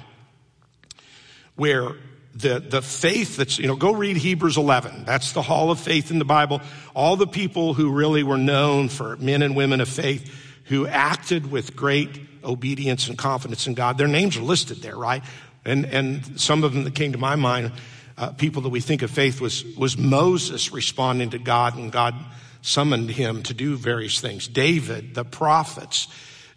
where 1.57 1.93
the, 2.35 2.61
the 2.61 2.83
faith 2.83 3.37
that's, 3.37 3.59
you 3.59 3.67
know, 3.67 3.75
go 3.75 3.93
read 3.93 4.19
Hebrews 4.19 4.59
11. 4.59 5.05
That's 5.07 5.33
the 5.33 5.41
hall 5.41 5.71
of 5.71 5.81
faith 5.81 6.11
in 6.11 6.19
the 6.19 6.27
Bible. 6.27 6.61
All 6.95 7.17
the 7.17 7.27
people 7.27 7.73
who 7.73 7.91
really 7.91 8.23
were 8.23 8.37
known 8.37 8.91
for 8.91 9.17
men 9.17 9.41
and 9.41 9.57
women 9.57 9.81
of 9.81 9.89
faith 9.89 10.31
who 10.67 10.87
acted 10.87 11.51
with 11.51 11.75
great 11.75 12.21
obedience 12.45 13.09
and 13.09 13.17
confidence 13.17 13.67
in 13.67 13.73
God. 13.73 13.97
Their 13.97 14.09
names 14.09 14.37
are 14.37 14.43
listed 14.43 14.83
there, 14.83 14.97
right? 14.97 15.23
And, 15.65 15.87
and 15.87 16.39
some 16.39 16.65
of 16.65 16.75
them 16.75 16.85
that 16.85 16.95
came 16.95 17.13
to 17.13 17.19
my 17.19 17.37
mind, 17.37 17.73
uh, 18.19 18.33
people 18.33 18.63
that 18.63 18.71
we 18.71 18.81
think 18.81 19.01
of 19.01 19.11
faith 19.11 19.41
was, 19.41 19.65
was 19.77 19.97
Moses 19.97 20.71
responding 20.71 21.31
to 21.31 21.39
God 21.39 21.79
and 21.79 21.91
God 21.91 22.15
summoned 22.61 23.11
him 23.11 23.43
to 23.45 23.55
do 23.55 23.77
various 23.77 24.21
things. 24.21 24.49
David, 24.49 25.15
the 25.15 25.25
prophets, 25.25 26.09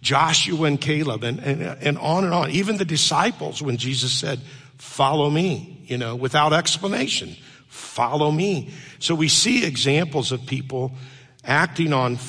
Joshua 0.05 0.67
and 0.67 0.79
Caleb 0.79 1.23
and, 1.23 1.39
and, 1.39 1.63
and 1.63 1.97
on 1.97 2.23
and 2.25 2.33
on. 2.33 2.51
Even 2.51 2.77
the 2.77 2.85
disciples 2.85 3.59
when 3.59 3.77
Jesus 3.77 4.13
said, 4.13 4.39
follow 4.77 5.31
me, 5.31 5.81
you 5.87 5.97
know, 5.97 6.15
without 6.15 6.53
explanation, 6.53 7.35
follow 7.67 8.31
me. 8.31 8.69
So 8.99 9.15
we 9.15 9.27
see 9.27 9.65
examples 9.65 10.31
of 10.31 10.45
people 10.45 10.91
acting 11.43 11.91
on, 11.91 12.19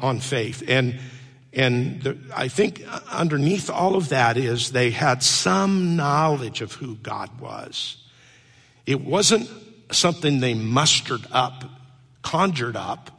on 0.00 0.20
faith. 0.20 0.62
And, 0.66 0.98
and 1.52 2.02
the, 2.02 2.16
I 2.34 2.48
think 2.48 2.82
underneath 3.12 3.68
all 3.68 3.96
of 3.96 4.08
that 4.08 4.38
is 4.38 4.72
they 4.72 4.90
had 4.90 5.22
some 5.22 5.96
knowledge 5.96 6.62
of 6.62 6.72
who 6.72 6.96
God 6.96 7.40
was. 7.40 7.98
It 8.86 9.02
wasn't 9.02 9.50
something 9.92 10.40
they 10.40 10.54
mustered 10.54 11.26
up, 11.30 11.62
conjured 12.22 12.76
up. 12.76 13.10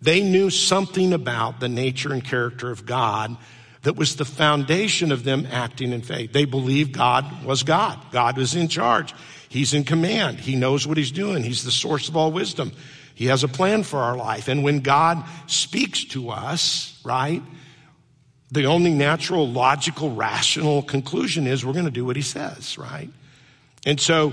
They 0.00 0.22
knew 0.22 0.50
something 0.50 1.12
about 1.12 1.60
the 1.60 1.68
nature 1.68 2.12
and 2.12 2.24
character 2.24 2.70
of 2.70 2.86
God 2.86 3.36
that 3.82 3.96
was 3.96 4.16
the 4.16 4.24
foundation 4.24 5.12
of 5.12 5.24
them 5.24 5.46
acting 5.50 5.92
in 5.92 6.02
faith. 6.02 6.32
They 6.32 6.44
believed 6.44 6.92
God 6.92 7.44
was 7.44 7.62
God. 7.62 7.98
God 8.10 8.36
was 8.36 8.54
in 8.54 8.68
charge. 8.68 9.14
He's 9.48 9.72
in 9.72 9.84
command. 9.84 10.40
He 10.40 10.56
knows 10.56 10.86
what 10.86 10.96
he's 10.96 11.10
doing. 11.10 11.42
He's 11.42 11.64
the 11.64 11.70
source 11.70 12.08
of 12.08 12.16
all 12.16 12.32
wisdom. 12.32 12.72
He 13.14 13.26
has 13.26 13.42
a 13.42 13.48
plan 13.48 13.82
for 13.82 13.98
our 13.98 14.16
life. 14.16 14.48
And 14.48 14.62
when 14.62 14.80
God 14.80 15.24
speaks 15.46 16.04
to 16.06 16.30
us, 16.30 17.00
right, 17.04 17.42
the 18.50 18.66
only 18.66 18.92
natural, 18.92 19.48
logical, 19.48 20.14
rational 20.14 20.82
conclusion 20.82 21.46
is 21.46 21.64
we're 21.64 21.72
going 21.72 21.84
to 21.84 21.90
do 21.90 22.04
what 22.04 22.16
he 22.16 22.22
says, 22.22 22.78
right? 22.78 23.10
And 23.84 24.00
so 24.00 24.32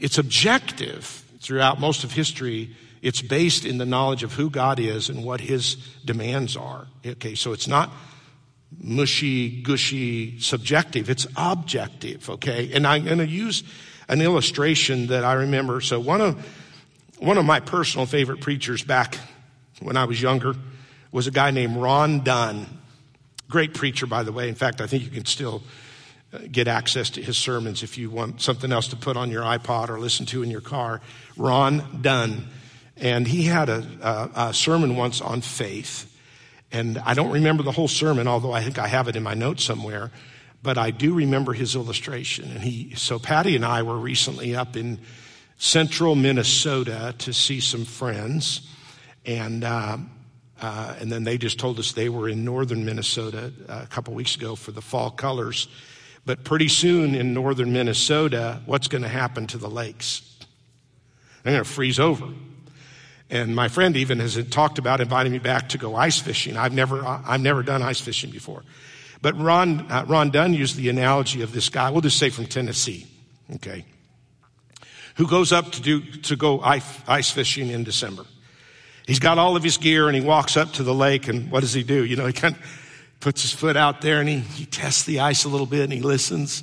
it's 0.00 0.18
objective 0.18 1.24
throughout 1.40 1.78
most 1.78 2.04
of 2.04 2.12
history 2.12 2.74
it's 3.04 3.20
based 3.20 3.66
in 3.66 3.76
the 3.76 3.84
knowledge 3.84 4.22
of 4.22 4.32
who 4.32 4.48
God 4.48 4.80
is 4.80 5.10
and 5.10 5.22
what 5.22 5.38
his 5.38 5.74
demands 6.06 6.56
are. 6.56 6.86
Okay, 7.04 7.34
so 7.34 7.52
it's 7.52 7.68
not 7.68 7.92
mushy, 8.80 9.60
gushy, 9.60 10.40
subjective. 10.40 11.10
It's 11.10 11.26
objective, 11.36 12.30
okay? 12.30 12.72
And 12.72 12.86
I'm 12.86 13.04
going 13.04 13.18
to 13.18 13.26
use 13.26 13.62
an 14.08 14.22
illustration 14.22 15.08
that 15.08 15.22
I 15.22 15.34
remember. 15.34 15.82
So 15.82 16.00
one 16.00 16.22
of, 16.22 16.46
one 17.18 17.36
of 17.36 17.44
my 17.44 17.60
personal 17.60 18.06
favorite 18.06 18.40
preachers 18.40 18.82
back 18.82 19.18
when 19.82 19.98
I 19.98 20.06
was 20.06 20.20
younger 20.20 20.54
was 21.12 21.26
a 21.26 21.30
guy 21.30 21.50
named 21.50 21.76
Ron 21.76 22.24
Dunn. 22.24 22.66
Great 23.50 23.74
preacher, 23.74 24.06
by 24.06 24.22
the 24.22 24.32
way. 24.32 24.48
In 24.48 24.54
fact, 24.54 24.80
I 24.80 24.86
think 24.86 25.04
you 25.04 25.10
can 25.10 25.26
still 25.26 25.62
uh, 26.32 26.38
get 26.50 26.68
access 26.68 27.10
to 27.10 27.22
his 27.22 27.36
sermons 27.36 27.82
if 27.82 27.98
you 27.98 28.08
want 28.08 28.40
something 28.40 28.72
else 28.72 28.88
to 28.88 28.96
put 28.96 29.18
on 29.18 29.30
your 29.30 29.42
iPod 29.42 29.90
or 29.90 30.00
listen 30.00 30.24
to 30.24 30.42
in 30.42 30.50
your 30.50 30.62
car. 30.62 31.02
Ron 31.36 32.00
Dunn. 32.00 32.48
And 32.96 33.26
he 33.26 33.44
had 33.44 33.68
a, 33.68 33.84
a, 34.02 34.48
a 34.48 34.54
sermon 34.54 34.96
once 34.96 35.20
on 35.20 35.40
faith. 35.40 36.10
And 36.70 36.98
I 36.98 37.14
don't 37.14 37.32
remember 37.32 37.62
the 37.62 37.72
whole 37.72 37.88
sermon, 37.88 38.26
although 38.26 38.52
I 38.52 38.62
think 38.62 38.78
I 38.78 38.86
have 38.86 39.08
it 39.08 39.16
in 39.16 39.22
my 39.22 39.34
notes 39.34 39.64
somewhere. 39.64 40.10
but 40.64 40.78
I 40.78 40.90
do 40.90 41.12
remember 41.14 41.52
his 41.52 41.76
illustration. 41.76 42.50
And 42.50 42.60
he, 42.60 42.94
so 42.96 43.18
Patty 43.18 43.54
and 43.54 43.66
I 43.66 43.82
were 43.82 43.98
recently 43.98 44.56
up 44.56 44.76
in 44.76 44.98
central 45.58 46.14
Minnesota 46.14 47.14
to 47.18 47.34
see 47.34 47.60
some 47.60 47.84
friends. 47.84 48.66
And, 49.26 49.62
uh, 49.62 49.98
uh, 50.60 50.94
and 50.98 51.12
then 51.12 51.22
they 51.22 51.36
just 51.36 51.58
told 51.58 51.78
us 51.78 51.92
they 51.92 52.08
were 52.08 52.30
in 52.30 52.46
northern 52.46 52.86
Minnesota 52.86 53.52
uh, 53.68 53.82
a 53.84 53.86
couple 53.88 54.14
weeks 54.14 54.36
ago 54.36 54.56
for 54.56 54.72
the 54.72 54.80
fall 54.80 55.10
colors. 55.10 55.68
But 56.24 56.44
pretty 56.44 56.68
soon 56.68 57.14
in 57.14 57.34
northern 57.34 57.74
Minnesota, 57.74 58.62
what's 58.64 58.88
going 58.88 59.02
to 59.02 59.08
happen 59.08 59.46
to 59.48 59.58
the 59.58 59.68
lakes? 59.68 60.22
They're 61.42 61.52
going 61.52 61.62
to 61.62 61.70
freeze 61.70 62.00
over. 62.00 62.26
And 63.30 63.56
my 63.56 63.68
friend 63.68 63.96
even 63.96 64.20
has 64.20 64.42
talked 64.48 64.78
about 64.78 65.00
inviting 65.00 65.32
me 65.32 65.38
back 65.38 65.70
to 65.70 65.78
go 65.78 65.96
ice 65.96 66.20
fishing. 66.20 66.56
I've 66.56 66.72
never, 66.72 67.04
I've 67.04 67.40
never 67.40 67.62
done 67.62 67.82
ice 67.82 68.00
fishing 68.00 68.30
before. 68.30 68.62
But 69.22 69.38
Ron, 69.40 69.90
uh, 69.90 70.04
Ron 70.06 70.30
Dunn 70.30 70.52
used 70.52 70.76
the 70.76 70.90
analogy 70.90 71.42
of 71.42 71.52
this 71.52 71.70
guy, 71.70 71.90
we'll 71.90 72.02
just 72.02 72.18
say 72.18 72.28
from 72.28 72.46
Tennessee, 72.46 73.06
okay, 73.54 73.84
who 75.16 75.26
goes 75.26 75.52
up 75.52 75.72
to 75.72 75.80
do, 75.80 76.00
to 76.00 76.36
go 76.36 76.60
ice 76.60 77.30
fishing 77.30 77.70
in 77.70 77.84
December. 77.84 78.26
He's 79.06 79.18
got 79.18 79.38
all 79.38 79.56
of 79.56 79.62
his 79.62 79.76
gear 79.76 80.08
and 80.08 80.16
he 80.16 80.22
walks 80.22 80.56
up 80.56 80.72
to 80.72 80.82
the 80.82 80.94
lake 80.94 81.28
and 81.28 81.50
what 81.50 81.60
does 81.60 81.72
he 81.72 81.82
do? 81.82 82.04
You 82.04 82.16
know, 82.16 82.26
he 82.26 82.32
kind 82.32 82.54
of 82.54 82.62
puts 83.20 83.42
his 83.42 83.52
foot 83.52 83.76
out 83.76 84.00
there 84.00 84.20
and 84.20 84.28
he, 84.28 84.38
he 84.38 84.66
tests 84.66 85.04
the 85.04 85.20
ice 85.20 85.44
a 85.44 85.48
little 85.48 85.66
bit 85.66 85.84
and 85.84 85.92
he 85.92 86.00
listens 86.00 86.62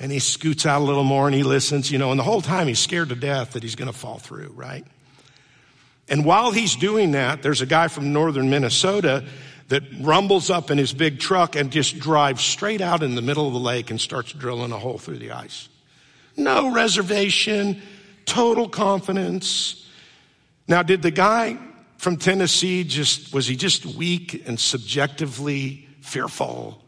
and 0.00 0.10
he 0.10 0.18
scoots 0.18 0.66
out 0.66 0.80
a 0.80 0.84
little 0.84 1.04
more 1.04 1.26
and 1.26 1.34
he 1.34 1.42
listens, 1.42 1.90
you 1.90 1.98
know, 1.98 2.10
and 2.10 2.18
the 2.18 2.24
whole 2.24 2.40
time 2.40 2.66
he's 2.66 2.78
scared 2.78 3.08
to 3.08 3.14
death 3.14 3.52
that 3.52 3.62
he's 3.62 3.76
going 3.76 3.90
to 3.90 3.96
fall 3.96 4.18
through, 4.18 4.52
right? 4.54 4.84
And 6.10 6.24
while 6.24 6.50
he's 6.50 6.74
doing 6.74 7.12
that, 7.12 7.42
there's 7.42 7.62
a 7.62 7.66
guy 7.66 7.86
from 7.86 8.12
northern 8.12 8.50
Minnesota 8.50 9.24
that 9.68 9.84
rumbles 10.00 10.50
up 10.50 10.72
in 10.72 10.76
his 10.76 10.92
big 10.92 11.20
truck 11.20 11.54
and 11.54 11.70
just 11.70 12.00
drives 12.00 12.42
straight 12.42 12.80
out 12.80 13.04
in 13.04 13.14
the 13.14 13.22
middle 13.22 13.46
of 13.46 13.52
the 13.52 13.60
lake 13.60 13.92
and 13.92 14.00
starts 14.00 14.32
drilling 14.32 14.72
a 14.72 14.78
hole 14.78 14.98
through 14.98 15.18
the 15.18 15.30
ice. 15.30 15.68
No 16.36 16.72
reservation, 16.72 17.80
total 18.26 18.68
confidence. 18.68 19.88
Now, 20.66 20.82
did 20.82 21.02
the 21.02 21.12
guy 21.12 21.56
from 21.98 22.16
Tennessee 22.16 22.82
just, 22.82 23.32
was 23.32 23.46
he 23.46 23.54
just 23.54 23.86
weak 23.86 24.42
and 24.48 24.58
subjectively 24.58 25.88
fearful? 26.00 26.82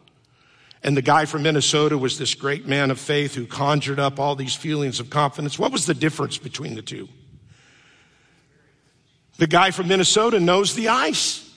And 0.83 0.97
the 0.97 1.03
guy 1.03 1.27
from 1.27 1.45
Minnesota 1.45 1.97
was 1.97 2.19
this 2.19 2.35
great 2.35 2.67
man 2.67 2.91
of 2.91 2.99
faith 2.99 3.37
who 3.37 3.47
conjured 3.47 4.01
up 4.01 4.19
all 4.19 4.35
these 4.35 4.57
feelings 4.57 4.99
of 4.99 5.11
confidence. 5.11 5.57
What 5.61 5.71
was 5.71 5.87
the 5.87 5.95
difference 5.95 6.39
between 6.39 6.75
the 6.75 6.83
two? 6.83 7.09
The 9.43 9.49
guy 9.49 9.73
from 9.73 9.89
Minnesota 9.89 10.39
knows 10.39 10.77
the 10.77 10.87
ice. 10.87 11.53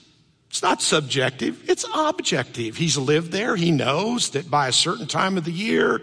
It's 0.50 0.60
not 0.60 0.82
subjective, 0.82 1.70
it's 1.70 1.84
objective. 1.94 2.76
He's 2.76 2.98
lived 2.98 3.30
there. 3.30 3.54
He 3.54 3.70
knows 3.70 4.30
that 4.30 4.50
by 4.50 4.66
a 4.66 4.72
certain 4.72 5.06
time 5.06 5.38
of 5.38 5.44
the 5.44 5.52
year, 5.52 6.02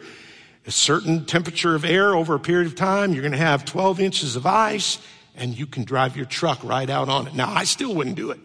a 0.66 0.72
certain 0.72 1.26
temperature 1.26 1.76
of 1.76 1.84
air 1.84 2.16
over 2.16 2.36
a 2.36 2.40
period 2.40 2.68
of 2.68 2.76
time, 2.76 3.12
you're 3.12 3.22
going 3.22 3.34
to 3.34 3.38
have 3.38 3.66
12 3.66 4.00
inches 4.00 4.38
of 4.38 4.46
ice 4.46 4.98
and 5.36 5.60
you 5.60 5.66
can 5.66 5.84
drive 5.84 6.16
your 6.16 6.26
truck 6.26 6.64
right 6.64 6.90
out 6.90 7.10
on 7.10 7.28
it. 7.28 7.36
Now, 7.36 7.52
I 7.54 7.66
still 7.66 7.94
wouldn't 7.94 8.16
do 8.16 8.32
it. 8.32 8.40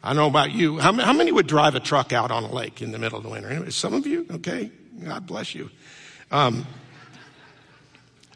I 0.00 0.10
don't 0.10 0.18
know 0.18 0.28
about 0.28 0.52
you. 0.52 0.78
How, 0.78 0.92
how 0.92 1.12
many 1.12 1.32
would 1.32 1.48
drive 1.48 1.74
a 1.74 1.80
truck 1.80 2.12
out 2.12 2.30
on 2.30 2.44
a 2.44 2.52
lake 2.52 2.82
in 2.82 2.92
the 2.92 2.98
middle 3.00 3.18
of 3.18 3.24
the 3.24 3.30
winter? 3.30 3.48
Anyway, 3.48 3.70
some 3.70 3.94
of 3.94 4.06
you? 4.06 4.26
Okay. 4.30 4.70
God 5.02 5.26
bless 5.26 5.56
you. 5.56 5.70
Um, 6.30 6.68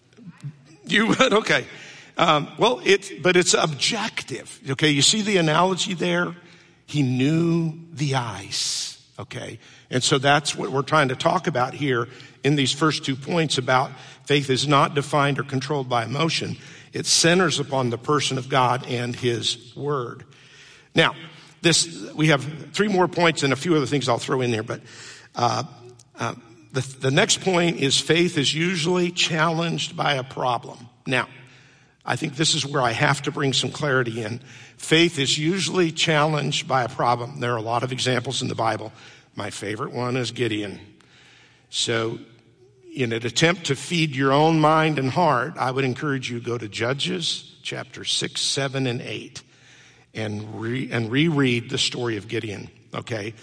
you 0.86 1.06
would? 1.06 1.32
Okay. 1.34 1.66
Um, 2.16 2.52
well, 2.58 2.80
it, 2.84 3.22
but 3.22 3.36
it's 3.36 3.54
objective. 3.54 4.60
Okay. 4.70 4.90
You 4.90 5.02
see 5.02 5.22
the 5.22 5.36
analogy 5.38 5.94
there? 5.94 6.34
He 6.86 7.02
knew 7.02 7.78
the 7.92 8.14
ice. 8.16 9.02
Okay. 9.18 9.58
And 9.90 10.02
so 10.02 10.18
that's 10.18 10.54
what 10.54 10.70
we're 10.70 10.82
trying 10.82 11.08
to 11.08 11.16
talk 11.16 11.46
about 11.46 11.74
here 11.74 12.08
in 12.42 12.56
these 12.56 12.72
first 12.72 13.04
two 13.04 13.16
points 13.16 13.58
about 13.58 13.90
faith 14.24 14.50
is 14.50 14.66
not 14.66 14.94
defined 14.94 15.38
or 15.38 15.44
controlled 15.44 15.88
by 15.88 16.04
emotion. 16.04 16.56
It 16.92 17.06
centers 17.06 17.58
upon 17.58 17.90
the 17.90 17.98
person 17.98 18.38
of 18.38 18.48
God 18.48 18.86
and 18.86 19.16
his 19.16 19.74
word. 19.74 20.24
Now, 20.94 21.14
this, 21.62 22.12
we 22.12 22.28
have 22.28 22.72
three 22.72 22.88
more 22.88 23.08
points 23.08 23.42
and 23.42 23.52
a 23.52 23.56
few 23.56 23.74
other 23.74 23.86
things 23.86 24.08
I'll 24.08 24.18
throw 24.18 24.42
in 24.42 24.50
there, 24.50 24.62
but, 24.62 24.80
uh, 25.34 25.64
uh, 26.16 26.34
the, 26.72 26.80
the 27.00 27.10
next 27.10 27.40
point 27.40 27.78
is 27.78 27.98
faith 27.98 28.36
is 28.36 28.52
usually 28.52 29.10
challenged 29.10 29.96
by 29.96 30.14
a 30.14 30.24
problem. 30.24 30.88
Now, 31.06 31.28
I 32.04 32.16
think 32.16 32.36
this 32.36 32.54
is 32.54 32.66
where 32.66 32.82
I 32.82 32.92
have 32.92 33.22
to 33.22 33.32
bring 33.32 33.52
some 33.52 33.70
clarity 33.70 34.22
in. 34.22 34.40
Faith 34.76 35.18
is 35.18 35.38
usually 35.38 35.90
challenged 35.90 36.68
by 36.68 36.84
a 36.84 36.88
problem. 36.88 37.40
There 37.40 37.52
are 37.54 37.58
a 37.58 37.62
lot 37.62 37.82
of 37.82 37.92
examples 37.92 38.42
in 38.42 38.48
the 38.48 38.54
Bible. 38.54 38.92
My 39.34 39.50
favorite 39.50 39.92
one 39.92 40.16
is 40.16 40.30
Gideon. 40.30 40.80
So, 41.70 42.18
in 42.94 43.12
an 43.12 43.26
attempt 43.26 43.64
to 43.66 43.74
feed 43.74 44.14
your 44.14 44.32
own 44.32 44.60
mind 44.60 44.98
and 44.98 45.10
heart, 45.10 45.54
I 45.56 45.70
would 45.70 45.84
encourage 45.84 46.30
you 46.30 46.38
to 46.38 46.44
go 46.44 46.56
to 46.56 46.68
Judges 46.68 47.56
chapter 47.62 48.04
6, 48.04 48.40
7, 48.40 48.86
and 48.86 49.00
8 49.00 49.42
and, 50.14 50.60
re, 50.60 50.88
and 50.92 51.10
reread 51.10 51.70
the 51.70 51.78
story 51.78 52.16
of 52.16 52.28
Gideon. 52.28 52.70
Okay? 52.94 53.34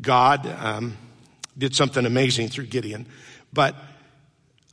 God 0.00 0.46
um, 0.46 0.96
did 1.56 1.74
something 1.74 2.04
amazing 2.04 2.48
through 2.48 2.66
Gideon. 2.66 3.06
But 3.52 3.74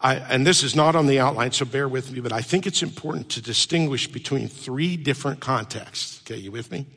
I, 0.02 0.16
and 0.16 0.46
this 0.46 0.64
is 0.64 0.76
not 0.76 0.96
on 0.96 1.06
the 1.06 1.20
outline, 1.20 1.52
so 1.52 1.64
bear 1.64 1.88
with 1.88 2.12
me, 2.12 2.22
but 2.22 2.32
I 2.32 2.42
think 2.42 2.66
it's 2.66 2.82
important 2.82 3.30
to 3.30 3.42
distinguish 3.42 4.08
between 4.08 4.48
three 4.48 4.98
different 4.98 5.40
contexts. 5.40 6.22
Okay, 6.24 6.40
you 6.40 6.52
with 6.52 6.72
me? 6.72 6.88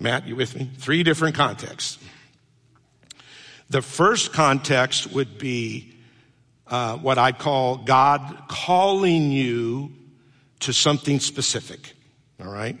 Matt, 0.00 0.26
you 0.26 0.34
with 0.34 0.56
me? 0.56 0.68
Three 0.78 1.04
different 1.04 1.36
contexts. 1.36 1.98
The 3.70 3.82
first 3.82 4.32
context 4.32 5.12
would 5.12 5.38
be 5.38 5.94
uh, 6.66 6.96
what 6.96 7.18
I 7.18 7.30
call 7.30 7.76
God 7.76 8.36
calling 8.48 9.30
you 9.30 9.92
to 10.60 10.72
something 10.72 11.20
specific. 11.20 11.94
All 12.40 12.50
right? 12.50 12.76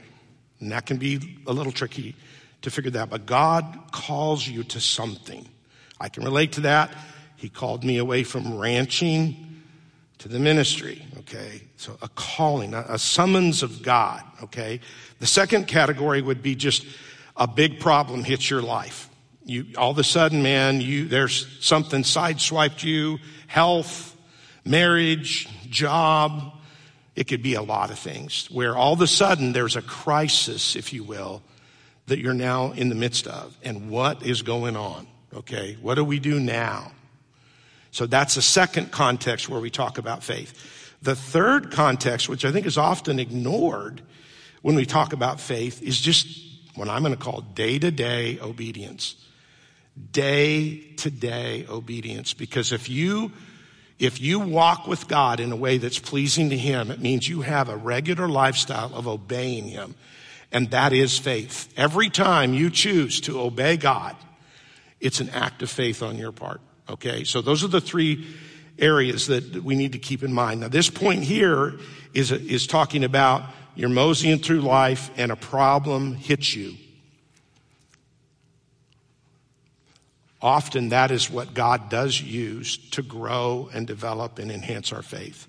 And 0.58 0.72
that 0.72 0.86
can 0.86 0.96
be 0.96 1.38
a 1.46 1.52
little 1.52 1.72
tricky 1.72 2.16
to 2.62 2.70
figure 2.70 2.90
that 2.92 3.10
but 3.10 3.26
God 3.26 3.78
calls 3.92 4.46
you 4.46 4.64
to 4.64 4.80
something. 4.80 5.48
I 6.00 6.08
can 6.08 6.24
relate 6.24 6.52
to 6.52 6.62
that 6.62 6.92
he 7.42 7.48
called 7.48 7.82
me 7.82 7.98
away 7.98 8.22
from 8.22 8.56
ranching 8.56 9.60
to 10.18 10.28
the 10.28 10.38
ministry, 10.38 11.04
okay? 11.18 11.62
So 11.76 11.98
a 12.00 12.08
calling, 12.10 12.72
a, 12.72 12.96
summons 12.96 13.64
of 13.64 13.82
God, 13.82 14.22
okay? 14.44 14.78
The 15.18 15.26
second 15.26 15.66
category 15.66 16.22
would 16.22 16.40
be 16.40 16.54
just 16.54 16.86
a 17.36 17.48
big 17.48 17.80
problem 17.80 18.22
hits 18.22 18.48
your 18.48 18.62
life. 18.62 19.08
You, 19.44 19.66
all 19.76 19.90
of 19.90 19.98
a 19.98 20.04
sudden, 20.04 20.44
man, 20.44 20.80
you, 20.80 21.08
there's 21.08 21.48
something 21.58 22.04
sideswiped 22.04 22.84
you, 22.84 23.18
health, 23.48 24.16
marriage, 24.64 25.48
job. 25.68 26.54
It 27.16 27.26
could 27.26 27.42
be 27.42 27.54
a 27.54 27.62
lot 27.62 27.90
of 27.90 27.98
things 27.98 28.46
where 28.52 28.76
all 28.76 28.92
of 28.92 29.00
a 29.00 29.08
sudden 29.08 29.52
there's 29.52 29.74
a 29.74 29.82
crisis, 29.82 30.76
if 30.76 30.92
you 30.92 31.02
will, 31.02 31.42
that 32.06 32.20
you're 32.20 32.34
now 32.34 32.70
in 32.70 32.88
the 32.88 32.94
midst 32.94 33.26
of. 33.26 33.58
And 33.64 33.90
what 33.90 34.24
is 34.24 34.42
going 34.42 34.76
on? 34.76 35.08
Okay. 35.34 35.76
What 35.82 35.96
do 35.96 36.04
we 36.04 36.20
do 36.20 36.38
now? 36.38 36.92
So 37.92 38.06
that's 38.06 38.38
a 38.38 38.42
second 38.42 38.90
context 38.90 39.48
where 39.48 39.60
we 39.60 39.70
talk 39.70 39.98
about 39.98 40.24
faith. 40.24 40.98
The 41.02 41.14
third 41.14 41.70
context, 41.70 42.28
which 42.28 42.44
I 42.44 42.50
think 42.50 42.66
is 42.66 42.78
often 42.78 43.18
ignored 43.18 44.00
when 44.62 44.74
we 44.74 44.86
talk 44.86 45.12
about 45.12 45.40
faith, 45.40 45.82
is 45.82 46.00
just 46.00 46.26
what 46.74 46.88
I'm 46.88 47.02
going 47.02 47.14
to 47.14 47.22
call 47.22 47.42
day 47.42 47.78
to 47.78 47.90
day 47.90 48.38
obedience. 48.40 49.14
Day 50.10 50.78
to 50.96 51.10
day 51.10 51.66
obedience. 51.68 52.32
Because 52.32 52.72
if 52.72 52.88
you, 52.88 53.30
if 53.98 54.22
you 54.22 54.40
walk 54.40 54.86
with 54.86 55.06
God 55.06 55.38
in 55.38 55.52
a 55.52 55.56
way 55.56 55.76
that's 55.76 55.98
pleasing 55.98 56.48
to 56.48 56.56
Him, 56.56 56.90
it 56.90 57.00
means 57.00 57.28
you 57.28 57.42
have 57.42 57.68
a 57.68 57.76
regular 57.76 58.26
lifestyle 58.26 58.94
of 58.94 59.06
obeying 59.06 59.64
Him. 59.68 59.94
And 60.50 60.70
that 60.70 60.94
is 60.94 61.18
faith. 61.18 61.70
Every 61.76 62.08
time 62.08 62.54
you 62.54 62.70
choose 62.70 63.20
to 63.22 63.38
obey 63.38 63.76
God, 63.76 64.16
it's 64.98 65.20
an 65.20 65.28
act 65.30 65.62
of 65.62 65.68
faith 65.68 66.02
on 66.02 66.16
your 66.16 66.32
part. 66.32 66.62
Okay, 66.92 67.24
so 67.24 67.40
those 67.40 67.64
are 67.64 67.68
the 67.68 67.80
three 67.80 68.26
areas 68.78 69.26
that 69.28 69.64
we 69.64 69.74
need 69.74 69.92
to 69.92 69.98
keep 69.98 70.22
in 70.22 70.30
mind. 70.30 70.60
Now, 70.60 70.68
this 70.68 70.90
point 70.90 71.22
here 71.22 71.78
is, 72.12 72.30
is 72.30 72.66
talking 72.66 73.02
about 73.02 73.44
you're 73.74 73.88
moseying 73.88 74.40
through 74.40 74.60
life 74.60 75.10
and 75.16 75.32
a 75.32 75.36
problem 75.36 76.14
hits 76.14 76.54
you. 76.54 76.74
Often 80.42 80.90
that 80.90 81.10
is 81.10 81.30
what 81.30 81.54
God 81.54 81.88
does 81.88 82.20
use 82.20 82.76
to 82.90 83.02
grow 83.02 83.70
and 83.72 83.86
develop 83.86 84.38
and 84.38 84.50
enhance 84.50 84.92
our 84.92 85.02
faith. 85.02 85.46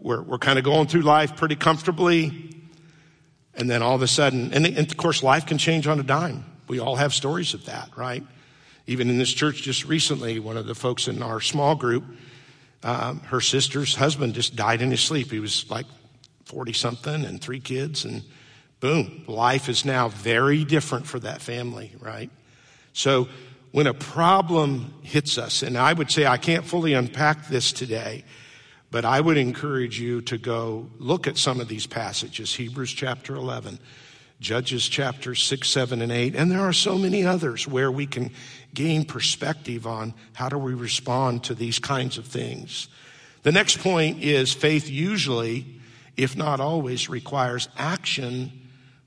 We're, 0.00 0.20
we're 0.20 0.38
kind 0.38 0.58
of 0.58 0.66
going 0.66 0.86
through 0.86 1.02
life 1.02 1.34
pretty 1.34 1.56
comfortably, 1.56 2.54
and 3.54 3.70
then 3.70 3.80
all 3.80 3.94
of 3.94 4.02
a 4.02 4.08
sudden, 4.08 4.52
and, 4.52 4.66
and 4.66 4.90
of 4.90 4.96
course, 4.98 5.22
life 5.22 5.46
can 5.46 5.56
change 5.56 5.86
on 5.86 5.98
a 5.98 6.02
dime. 6.02 6.44
We 6.68 6.78
all 6.78 6.96
have 6.96 7.14
stories 7.14 7.54
of 7.54 7.64
that, 7.66 7.88
right? 7.96 8.24
Even 8.86 9.08
in 9.08 9.18
this 9.18 9.32
church 9.32 9.62
just 9.62 9.84
recently, 9.84 10.38
one 10.38 10.56
of 10.56 10.66
the 10.66 10.74
folks 10.74 11.08
in 11.08 11.22
our 11.22 11.40
small 11.40 11.74
group, 11.74 12.04
um, 12.82 13.20
her 13.20 13.40
sister's 13.40 13.94
husband 13.94 14.34
just 14.34 14.56
died 14.56 14.82
in 14.82 14.90
his 14.90 15.00
sleep. 15.00 15.30
He 15.30 15.38
was 15.38 15.68
like 15.70 15.86
40 16.46 16.72
something 16.72 17.24
and 17.24 17.40
three 17.40 17.60
kids, 17.60 18.04
and 18.04 18.22
boom, 18.80 19.24
life 19.26 19.68
is 19.68 19.84
now 19.84 20.08
very 20.08 20.64
different 20.64 21.06
for 21.06 21.20
that 21.20 21.40
family, 21.40 21.92
right? 22.00 22.30
So 22.92 23.28
when 23.70 23.86
a 23.86 23.94
problem 23.94 24.92
hits 25.02 25.38
us, 25.38 25.62
and 25.62 25.78
I 25.78 25.92
would 25.92 26.10
say 26.10 26.26
I 26.26 26.36
can't 26.36 26.64
fully 26.64 26.92
unpack 26.92 27.48
this 27.48 27.72
today, 27.72 28.24
but 28.90 29.06
I 29.06 29.20
would 29.20 29.38
encourage 29.38 29.98
you 29.98 30.20
to 30.22 30.36
go 30.36 30.90
look 30.98 31.26
at 31.26 31.38
some 31.38 31.60
of 31.60 31.68
these 31.68 31.86
passages 31.86 32.54
Hebrews 32.54 32.92
chapter 32.92 33.34
11, 33.34 33.78
Judges 34.42 34.88
chapter 34.88 35.36
6, 35.36 35.68
7, 35.68 36.02
and 36.02 36.10
8, 36.10 36.34
and 36.34 36.50
there 36.50 36.60
are 36.60 36.72
so 36.72 36.98
many 36.98 37.24
others 37.24 37.68
where 37.68 37.92
we 37.92 38.06
can 38.06 38.32
gain 38.74 39.04
perspective 39.04 39.86
on 39.86 40.14
how 40.32 40.48
do 40.48 40.58
we 40.58 40.74
respond 40.74 41.44
to 41.44 41.54
these 41.54 41.78
kinds 41.78 42.18
of 42.18 42.26
things. 42.26 42.88
The 43.44 43.52
next 43.52 43.78
point 43.78 44.20
is 44.20 44.52
faith 44.52 44.90
usually, 44.90 45.64
if 46.16 46.36
not 46.36 46.58
always, 46.58 47.08
requires 47.08 47.68
action 47.78 48.50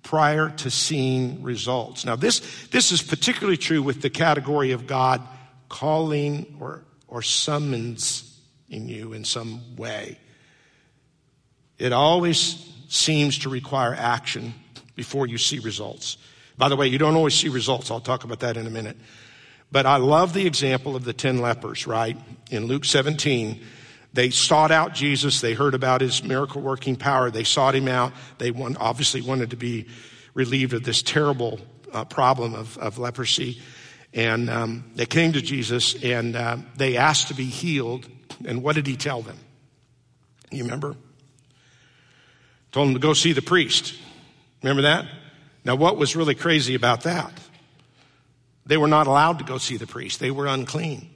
prior 0.03 0.51
to 0.51 0.71
seeing 0.71 1.43
results. 1.43 2.05
Now, 2.05 2.15
this, 2.15 2.67
this 2.67 2.93
is 2.93 3.01
particularly 3.01 3.57
true 3.57 3.83
with 3.83 4.01
the 4.01 4.09
category 4.09 4.71
of 4.71 4.87
God 4.87 5.21
calling 5.67 6.55
or, 6.61 6.85
or 7.09 7.21
summons 7.21 8.39
in 8.69 8.87
you 8.87 9.11
in 9.11 9.25
some 9.25 9.75
way. 9.75 10.17
It 11.77 11.91
always 11.91 12.71
seems 12.87 13.39
to 13.39 13.49
require 13.49 13.93
action 13.93 14.53
before 14.95 15.27
you 15.27 15.38
see 15.38 15.60
results. 15.60 16.17
By 16.58 16.69
the 16.69 16.75
way, 16.75 16.88
you 16.88 16.97
don't 16.97 17.15
always 17.15 17.36
see 17.36 17.49
results. 17.49 17.91
I'll 17.91 17.99
talk 17.99 18.23
about 18.23 18.39
that 18.39 18.58
in 18.58 18.65
a 18.65 18.69
minute. 18.69 18.97
But 19.71 19.86
I 19.86 19.97
love 19.97 20.34
the 20.34 20.47
example 20.47 20.95
of 20.95 21.03
the 21.03 21.13
10 21.13 21.39
lepers, 21.39 21.86
right? 21.86 22.17
In 22.49 22.65
Luke 22.65 22.86
17, 22.86 23.62
they 24.13 24.29
sought 24.29 24.71
out 24.71 24.93
Jesus. 24.93 25.41
They 25.41 25.53
heard 25.53 25.73
about 25.73 25.99
his 25.99 26.23
miracle 26.23 26.62
working 26.62 26.95
power. 26.95 27.29
They 27.29 27.43
sought 27.43 27.75
him 27.75 27.89
out. 27.89 28.13
They 28.38 28.51
want, 28.51 28.77
obviously 28.79 29.21
wanted 29.21 29.49
to 29.49 29.58
be 29.58 29.88
relieved 30.34 30.73
of 30.73 30.84
this 30.84 31.01
terrible 31.01 31.60
uh, 31.91 32.05
problem 32.05 32.53
of, 32.53 32.77
of, 32.77 32.97
leprosy. 32.97 33.62
And 34.13 34.49
um, 34.49 34.91
they 34.95 35.05
came 35.05 35.34
to 35.34 35.41
Jesus 35.41 36.01
and 36.01 36.36
uh, 36.36 36.58
they 36.77 36.95
asked 36.95 37.27
to 37.27 37.34
be 37.34 37.45
healed. 37.45 38.08
And 38.45 38.63
what 38.63 38.75
did 38.75 38.88
he 38.88 38.95
tell 38.95 39.21
them? 39.21 39.38
You 40.51 40.63
remember? 40.63 40.95
Told 42.71 42.88
them 42.88 42.93
to 42.93 42.99
go 42.99 43.13
see 43.13 43.34
the 43.34 43.41
priest. 43.41 43.95
Remember 44.65 44.82
that? 44.82 45.06
Now, 45.63 45.75
what 45.75 45.95
was 45.95 46.15
really 46.15 46.36
crazy 46.36 46.75
about 46.75 47.04
that? 47.04 47.32
They 48.65 48.75
were 48.75 48.88
not 48.88 49.08
allowed 49.08 49.39
to 49.39 49.45
go 49.45 49.58
see 49.58 49.78
the 49.78 49.88
priest. 49.88 50.19
They 50.19 50.32
were 50.32 50.47
unclean 50.47 51.15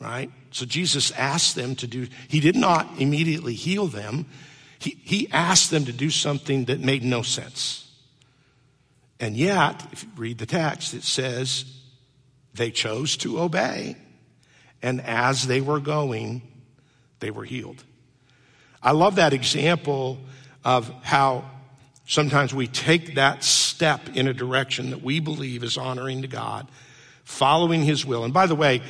right? 0.00 0.30
So 0.50 0.64
Jesus 0.64 1.10
asked 1.12 1.54
them 1.54 1.74
to 1.76 1.86
do, 1.86 2.06
he 2.28 2.40
did 2.40 2.56
not 2.56 2.88
immediately 2.98 3.54
heal 3.54 3.86
them. 3.86 4.26
He, 4.78 4.98
he 5.02 5.28
asked 5.30 5.70
them 5.70 5.84
to 5.86 5.92
do 5.92 6.10
something 6.10 6.66
that 6.66 6.80
made 6.80 7.02
no 7.02 7.22
sense. 7.22 7.84
And 9.20 9.36
yet, 9.36 9.84
if 9.92 10.04
you 10.04 10.10
read 10.16 10.38
the 10.38 10.46
text, 10.46 10.94
it 10.94 11.02
says 11.02 11.64
they 12.54 12.70
chose 12.70 13.16
to 13.18 13.40
obey. 13.40 13.96
And 14.80 15.00
as 15.00 15.46
they 15.46 15.60
were 15.60 15.80
going, 15.80 16.42
they 17.18 17.32
were 17.32 17.44
healed. 17.44 17.82
I 18.80 18.92
love 18.92 19.16
that 19.16 19.32
example 19.32 20.18
of 20.64 20.88
how 21.02 21.50
sometimes 22.08 22.52
we 22.52 22.66
take 22.66 23.14
that 23.14 23.44
step 23.44 24.16
in 24.16 24.26
a 24.26 24.34
direction 24.34 24.90
that 24.90 25.02
we 25.02 25.20
believe 25.20 25.62
is 25.62 25.78
honoring 25.78 26.22
to 26.22 26.28
God, 26.28 26.66
following 27.22 27.84
His 27.84 28.04
will. 28.04 28.24
And 28.24 28.34
by 28.34 28.46
the 28.46 28.56
way, 28.56 28.82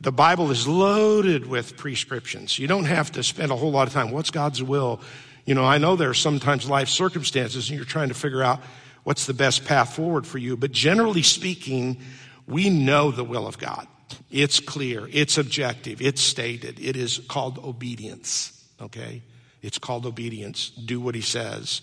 the 0.00 0.12
Bible 0.12 0.50
is 0.50 0.68
loaded 0.68 1.46
with 1.46 1.76
prescriptions. 1.76 2.58
You 2.58 2.68
don't 2.68 2.84
have 2.84 3.10
to 3.12 3.22
spend 3.22 3.50
a 3.50 3.56
whole 3.56 3.72
lot 3.72 3.88
of 3.88 3.92
time. 3.92 4.12
What's 4.12 4.30
God's 4.30 4.62
will? 4.62 5.00
You 5.44 5.54
know, 5.54 5.64
I 5.64 5.78
know 5.78 5.96
there 5.96 6.10
are 6.10 6.14
sometimes 6.14 6.68
life 6.68 6.88
circumstances 6.88 7.68
and 7.68 7.76
you're 7.76 7.84
trying 7.84 8.08
to 8.08 8.14
figure 8.14 8.42
out 8.42 8.60
what's 9.02 9.26
the 9.26 9.34
best 9.34 9.64
path 9.64 9.96
forward 9.96 10.26
for 10.26 10.38
you. 10.38 10.56
But 10.56 10.72
generally 10.72 11.22
speaking, 11.22 12.00
we 12.46 12.70
know 12.70 13.10
the 13.10 13.24
will 13.24 13.46
of 13.46 13.58
God. 13.58 13.86
It's 14.30 14.60
clear. 14.60 15.08
It's 15.12 15.38
objective. 15.38 16.00
It's 16.00 16.20
stated. 16.20 16.78
It 16.80 16.96
is 16.96 17.18
called 17.28 17.58
obedience. 17.58 18.64
Okay? 18.80 19.22
It's 19.62 19.78
called 19.78 20.06
obedience. 20.06 20.70
Do 20.70 21.00
what 21.00 21.14
he 21.14 21.20
says. 21.20 21.82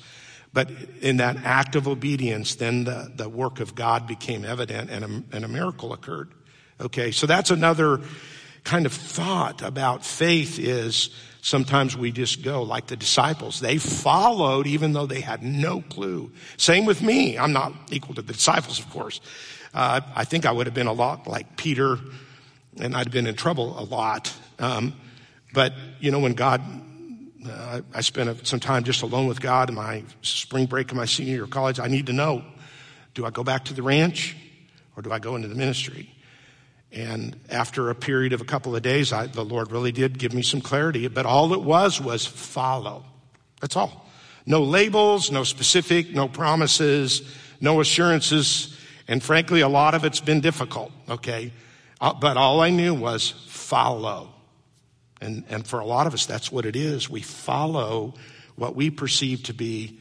But 0.53 0.71
in 1.01 1.17
that 1.17 1.37
act 1.43 1.75
of 1.75 1.87
obedience, 1.87 2.55
then 2.55 2.85
the, 2.85 3.11
the 3.13 3.29
work 3.29 3.59
of 3.59 3.75
God 3.75 4.07
became 4.07 4.45
evident 4.45 4.89
and 4.89 5.03
a, 5.03 5.35
and 5.35 5.45
a 5.45 5.47
miracle 5.47 5.93
occurred. 5.93 6.31
Okay, 6.79 7.11
so 7.11 7.27
that's 7.27 7.51
another 7.51 8.01
kind 8.63 8.85
of 8.85 8.93
thought 8.93 9.61
about 9.61 10.05
faith 10.05 10.59
is 10.59 11.09
sometimes 11.41 11.95
we 11.95 12.11
just 12.11 12.43
go 12.43 12.63
like 12.63 12.87
the 12.87 12.97
disciples. 12.97 13.59
They 13.59 13.77
followed 13.77 14.67
even 14.67 14.93
though 14.93 15.05
they 15.05 15.21
had 15.21 15.41
no 15.41 15.81
clue. 15.81 16.31
Same 16.57 16.85
with 16.85 17.01
me. 17.01 17.37
I'm 17.37 17.53
not 17.53 17.73
equal 17.89 18.15
to 18.15 18.21
the 18.21 18.33
disciples, 18.33 18.79
of 18.79 18.89
course. 18.89 19.21
Uh, 19.73 20.01
I 20.15 20.25
think 20.25 20.45
I 20.45 20.51
would 20.51 20.67
have 20.67 20.73
been 20.73 20.87
a 20.87 20.93
lot 20.93 21.27
like 21.27 21.55
Peter 21.55 21.97
and 22.79 22.95
I'd 22.95 23.07
have 23.07 23.13
been 23.13 23.27
in 23.27 23.35
trouble 23.35 23.79
a 23.79 23.83
lot. 23.83 24.33
Um, 24.59 24.93
but, 25.53 25.73
you 25.99 26.11
know, 26.11 26.19
when 26.19 26.33
God, 26.33 26.61
uh, 27.45 27.81
I 27.93 28.01
spent 28.01 28.47
some 28.47 28.59
time 28.59 28.83
just 28.83 29.01
alone 29.01 29.27
with 29.27 29.41
God 29.41 29.69
in 29.69 29.75
my 29.75 30.03
spring 30.21 30.65
break 30.65 30.91
of 30.91 30.97
my 30.97 31.05
senior 31.05 31.33
year 31.33 31.43
of 31.43 31.49
college. 31.49 31.79
I 31.79 31.87
need 31.87 32.07
to 32.07 32.13
know, 32.13 32.43
do 33.13 33.25
I 33.25 33.29
go 33.29 33.43
back 33.43 33.65
to 33.65 33.73
the 33.73 33.83
ranch 33.83 34.35
or 34.95 35.03
do 35.03 35.11
I 35.11 35.19
go 35.19 35.35
into 35.35 35.47
the 35.47 35.55
ministry? 35.55 36.13
And 36.91 37.39
after 37.49 37.89
a 37.89 37.95
period 37.95 38.33
of 38.33 38.41
a 38.41 38.45
couple 38.45 38.75
of 38.75 38.81
days, 38.81 39.11
I, 39.11 39.27
the 39.27 39.43
Lord 39.43 39.71
really 39.71 39.91
did 39.91 40.17
give 40.17 40.33
me 40.33 40.41
some 40.41 40.61
clarity. 40.61 41.07
But 41.07 41.25
all 41.25 41.53
it 41.53 41.61
was 41.61 42.01
was 42.01 42.25
follow. 42.25 43.05
That's 43.61 43.75
all. 43.75 44.09
No 44.45 44.63
labels, 44.63 45.29
no 45.29 45.43
specific, 45.43 46.13
no 46.13 46.27
promises, 46.27 47.21
no 47.59 47.81
assurances. 47.81 48.77
And 49.07 49.21
frankly, 49.21 49.61
a 49.61 49.67
lot 49.67 49.93
of 49.93 50.05
it's 50.05 50.21
been 50.21 50.39
difficult, 50.39 50.91
okay? 51.09 51.51
Uh, 51.99 52.13
but 52.13 52.37
all 52.37 52.61
I 52.61 52.69
knew 52.69 52.93
was 52.93 53.31
follow. 53.47 54.33
And, 55.21 55.43
and 55.49 55.65
for 55.65 55.79
a 55.79 55.85
lot 55.85 56.07
of 56.07 56.13
us, 56.13 56.25
that's 56.25 56.51
what 56.51 56.65
it 56.65 56.75
is. 56.75 57.09
We 57.09 57.21
follow 57.21 58.13
what 58.55 58.75
we 58.75 58.89
perceive 58.89 59.43
to 59.43 59.53
be 59.53 59.99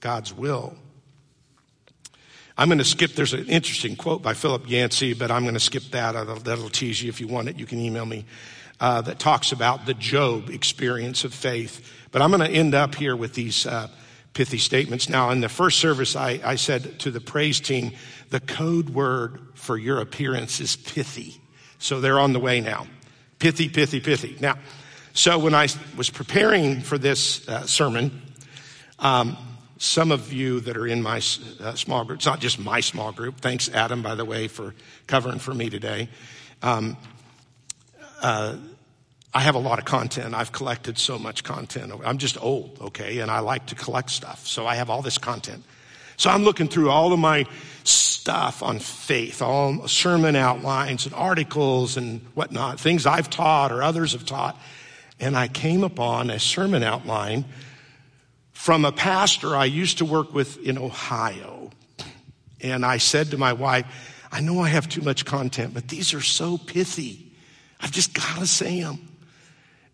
God's 0.00 0.32
will. 0.32 0.76
I'm 2.58 2.68
going 2.68 2.78
to 2.78 2.84
skip, 2.84 3.12
there's 3.12 3.34
an 3.34 3.46
interesting 3.46 3.96
quote 3.96 4.22
by 4.22 4.32
Philip 4.32 4.68
Yancey, 4.68 5.12
but 5.12 5.30
I'm 5.30 5.42
going 5.42 5.54
to 5.54 5.60
skip 5.60 5.82
that. 5.90 6.12
That'll 6.44 6.70
tease 6.70 7.02
you 7.02 7.08
if 7.10 7.20
you 7.20 7.28
want 7.28 7.48
it. 7.48 7.58
You 7.58 7.66
can 7.66 7.80
email 7.80 8.06
me. 8.06 8.24
Uh, 8.78 9.00
that 9.00 9.18
talks 9.18 9.52
about 9.52 9.86
the 9.86 9.94
Job 9.94 10.50
experience 10.50 11.24
of 11.24 11.32
faith. 11.32 11.90
But 12.12 12.20
I'm 12.20 12.30
going 12.30 12.42
to 12.42 12.54
end 12.54 12.74
up 12.74 12.94
here 12.94 13.16
with 13.16 13.32
these 13.32 13.66
uh, 13.66 13.88
pithy 14.34 14.58
statements. 14.58 15.08
Now, 15.08 15.30
in 15.30 15.40
the 15.40 15.48
first 15.48 15.78
service, 15.78 16.14
I, 16.14 16.40
I 16.44 16.56
said 16.56 16.98
to 17.00 17.10
the 17.10 17.20
praise 17.20 17.58
team, 17.58 17.92
the 18.28 18.40
code 18.40 18.90
word 18.90 19.40
for 19.54 19.78
your 19.78 20.00
appearance 20.00 20.60
is 20.60 20.76
pithy. 20.76 21.40
So 21.78 22.00
they're 22.00 22.20
on 22.20 22.34
the 22.34 22.40
way 22.40 22.60
now. 22.60 22.86
Pithy, 23.38 23.68
pithy, 23.68 24.00
pithy. 24.00 24.36
Now, 24.40 24.58
so 25.12 25.38
when 25.38 25.54
I 25.54 25.68
was 25.96 26.10
preparing 26.10 26.80
for 26.80 26.98
this 26.98 27.46
uh, 27.48 27.66
sermon, 27.66 28.22
um, 28.98 29.36
some 29.78 30.10
of 30.10 30.32
you 30.32 30.60
that 30.60 30.76
are 30.76 30.86
in 30.86 31.02
my 31.02 31.16
uh, 31.60 31.74
small 31.74 32.04
group, 32.04 32.18
it's 32.18 32.26
not 32.26 32.40
just 32.40 32.58
my 32.58 32.80
small 32.80 33.12
group. 33.12 33.40
Thanks, 33.40 33.68
Adam, 33.68 34.02
by 34.02 34.14
the 34.14 34.24
way, 34.24 34.48
for 34.48 34.74
covering 35.06 35.38
for 35.38 35.52
me 35.52 35.68
today. 35.68 36.08
Um, 36.62 36.96
uh, 38.22 38.56
I 39.34 39.40
have 39.40 39.54
a 39.54 39.58
lot 39.58 39.78
of 39.78 39.84
content. 39.84 40.34
I've 40.34 40.52
collected 40.52 40.96
so 40.96 41.18
much 41.18 41.44
content. 41.44 41.92
I'm 42.04 42.16
just 42.16 42.42
old, 42.42 42.78
okay, 42.80 43.18
and 43.18 43.30
I 43.30 43.40
like 43.40 43.66
to 43.66 43.74
collect 43.74 44.10
stuff. 44.10 44.46
So 44.46 44.66
I 44.66 44.76
have 44.76 44.88
all 44.88 45.02
this 45.02 45.18
content. 45.18 45.62
So 46.16 46.30
I'm 46.30 46.44
looking 46.44 46.68
through 46.68 46.90
all 46.90 47.12
of 47.12 47.18
my 47.18 47.46
stuff 47.84 48.62
on 48.62 48.78
faith, 48.78 49.42
all 49.42 49.86
sermon 49.86 50.34
outlines 50.34 51.06
and 51.06 51.14
articles 51.14 51.96
and 51.96 52.20
whatnot, 52.34 52.80
things 52.80 53.06
I've 53.06 53.30
taught 53.30 53.70
or 53.70 53.82
others 53.82 54.12
have 54.12 54.24
taught. 54.24 54.60
And 55.20 55.36
I 55.36 55.48
came 55.48 55.84
upon 55.84 56.30
a 56.30 56.38
sermon 56.38 56.82
outline 56.82 57.44
from 58.52 58.84
a 58.84 58.92
pastor 58.92 59.54
I 59.54 59.66
used 59.66 59.98
to 59.98 60.04
work 60.04 60.34
with 60.34 60.58
in 60.58 60.78
Ohio. 60.78 61.70
And 62.60 62.84
I 62.84 62.98
said 62.98 63.30
to 63.30 63.38
my 63.38 63.52
wife, 63.52 63.86
I 64.32 64.40
know 64.40 64.60
I 64.60 64.68
have 64.68 64.88
too 64.88 65.02
much 65.02 65.24
content, 65.24 65.72
but 65.72 65.88
these 65.88 66.14
are 66.14 66.20
so 66.20 66.58
pithy. 66.58 67.32
I've 67.80 67.92
just 67.92 68.14
got 68.14 68.38
to 68.38 68.46
say 68.46 68.80
them. 68.80 68.98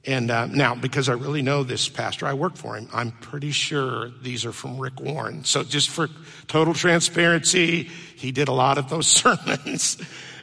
And 0.05 0.31
uh, 0.31 0.47
now, 0.47 0.75
because 0.75 1.09
I 1.09 1.13
really 1.13 1.43
know 1.43 1.63
this 1.63 1.89
pastor, 1.89 2.27
I 2.27 2.35
work 2.35 2.57
for 2.57 2.77
him. 2.77 2.89
I'm 2.93 3.13
pretty 3.13 3.53
sure 3.53 4.11
these 4.23 4.45
are 4.45 4.53
from 4.53 4.79
Rick 4.79 5.01
Warren. 5.01 5.45
So, 5.45 5.63
just 5.63 5.91
for 5.91 6.09
total 6.49 6.75
transparency, 6.75 7.85
he 8.17 8.33
did 8.33 8.49
a 8.49 8.53
lot 8.53 8.79
of 8.79 8.89
those 8.89 9.07
sermons. 9.23 9.99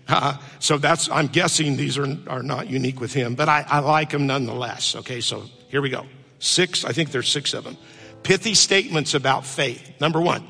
Uh, 0.07 0.37
so 0.59 0.77
that's 0.77 1.09
I'm 1.09 1.27
guessing 1.27 1.75
these 1.75 1.97
are 1.97 2.07
are 2.27 2.41
not 2.41 2.67
unique 2.67 2.99
with 2.99 3.13
him, 3.13 3.35
but 3.35 3.49
I, 3.49 3.65
I 3.67 3.79
like 3.79 4.09
them 4.11 4.27
nonetheless. 4.27 4.95
Okay, 4.95 5.21
so 5.21 5.43
here 5.67 5.81
we 5.81 5.89
go. 5.89 6.05
Six, 6.39 6.85
I 6.85 6.93
think 6.93 7.11
there's 7.11 7.29
six 7.29 7.53
of 7.53 7.65
them 7.65 7.77
pithy 8.23 8.53
statements 8.53 9.13
about 9.13 9.45
faith. 9.45 9.93
Number 9.99 10.19
one, 10.19 10.45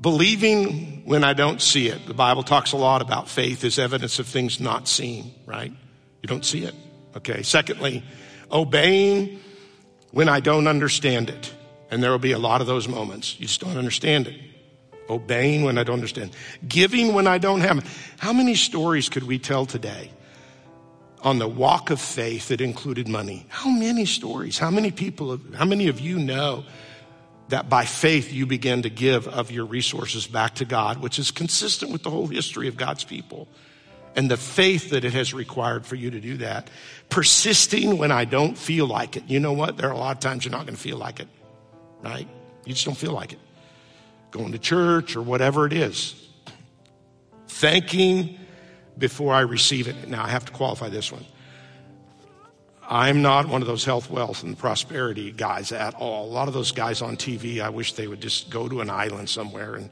believing 0.00 1.02
when 1.04 1.24
I 1.24 1.32
don't 1.32 1.60
see 1.60 1.88
it. 1.88 2.06
The 2.06 2.14
Bible 2.14 2.42
talks 2.42 2.72
a 2.72 2.76
lot 2.76 3.02
about 3.02 3.28
faith 3.28 3.64
as 3.64 3.78
evidence 3.78 4.18
of 4.18 4.26
things 4.26 4.60
not 4.60 4.88
seen, 4.88 5.34
right? 5.46 5.72
You 6.22 6.26
don't 6.26 6.44
see 6.44 6.64
it. 6.64 6.74
Okay. 7.16 7.42
Secondly, 7.42 8.02
obeying 8.50 9.40
when 10.10 10.28
I 10.28 10.40
don't 10.40 10.66
understand 10.66 11.30
it. 11.30 11.52
And 11.90 12.02
there 12.02 12.10
will 12.10 12.18
be 12.18 12.32
a 12.32 12.38
lot 12.38 12.60
of 12.60 12.66
those 12.66 12.88
moments. 12.88 13.38
You 13.38 13.46
just 13.46 13.60
don't 13.60 13.76
understand 13.76 14.26
it. 14.26 14.40
obeying 15.08 15.64
when 15.64 15.78
I 15.78 15.84
don't 15.84 15.94
understand, 15.94 16.30
giving 16.66 17.14
when 17.14 17.26
I 17.26 17.38
don't 17.38 17.60
have. 17.60 17.86
How 18.18 18.32
many 18.32 18.54
stories 18.54 19.08
could 19.08 19.24
we 19.24 19.38
tell 19.38 19.66
today 19.66 20.10
on 21.22 21.38
the 21.38 21.48
walk 21.48 21.90
of 21.90 22.00
faith 22.00 22.48
that 22.48 22.60
included 22.60 23.08
money? 23.08 23.46
How 23.48 23.70
many 23.70 24.06
stories? 24.06 24.58
How 24.58 24.70
many 24.70 24.90
people, 24.90 25.38
how 25.54 25.64
many 25.64 25.88
of 25.88 26.00
you 26.00 26.18
know 26.18 26.64
that 27.48 27.68
by 27.68 27.84
faith 27.84 28.32
you 28.32 28.46
begin 28.46 28.82
to 28.82 28.90
give 28.90 29.28
of 29.28 29.50
your 29.50 29.66
resources 29.66 30.26
back 30.26 30.56
to 30.56 30.64
God, 30.64 30.98
which 30.98 31.18
is 31.18 31.30
consistent 31.30 31.92
with 31.92 32.02
the 32.02 32.10
whole 32.10 32.26
history 32.26 32.68
of 32.68 32.76
God's 32.76 33.04
people? 33.04 33.48
And 34.16 34.30
the 34.30 34.36
faith 34.36 34.90
that 34.90 35.04
it 35.04 35.12
has 35.12 35.34
required 35.34 35.84
for 35.86 35.96
you 35.96 36.10
to 36.10 36.20
do 36.20 36.36
that. 36.38 36.70
Persisting 37.08 37.98
when 37.98 38.12
I 38.12 38.24
don't 38.24 38.56
feel 38.56 38.86
like 38.86 39.16
it. 39.16 39.24
You 39.26 39.40
know 39.40 39.52
what? 39.52 39.76
There 39.76 39.88
are 39.88 39.92
a 39.92 39.98
lot 39.98 40.16
of 40.16 40.20
times 40.20 40.44
you're 40.44 40.52
not 40.52 40.66
going 40.66 40.76
to 40.76 40.80
feel 40.80 40.98
like 40.98 41.20
it, 41.20 41.28
right? 42.02 42.28
You 42.64 42.72
just 42.72 42.84
don't 42.84 42.96
feel 42.96 43.12
like 43.12 43.32
it. 43.32 43.38
Going 44.30 44.52
to 44.52 44.58
church 44.58 45.16
or 45.16 45.22
whatever 45.22 45.66
it 45.66 45.72
is. 45.72 46.14
Thanking 47.48 48.38
before 48.96 49.34
I 49.34 49.40
receive 49.40 49.88
it. 49.88 50.08
Now, 50.08 50.24
I 50.24 50.28
have 50.28 50.44
to 50.46 50.52
qualify 50.52 50.88
this 50.88 51.10
one. 51.10 51.24
I'm 52.88 53.22
not 53.22 53.48
one 53.48 53.62
of 53.62 53.66
those 53.66 53.84
health, 53.84 54.10
wealth, 54.10 54.42
and 54.42 54.58
prosperity 54.58 55.32
guys 55.32 55.72
at 55.72 55.94
all. 55.94 56.26
A 56.26 56.32
lot 56.32 56.48
of 56.48 56.54
those 56.54 56.72
guys 56.72 57.00
on 57.00 57.16
TV, 57.16 57.60
I 57.60 57.70
wish 57.70 57.94
they 57.94 58.06
would 58.06 58.20
just 58.20 58.50
go 58.50 58.68
to 58.68 58.80
an 58.80 58.90
island 58.90 59.30
somewhere 59.30 59.74
and 59.74 59.90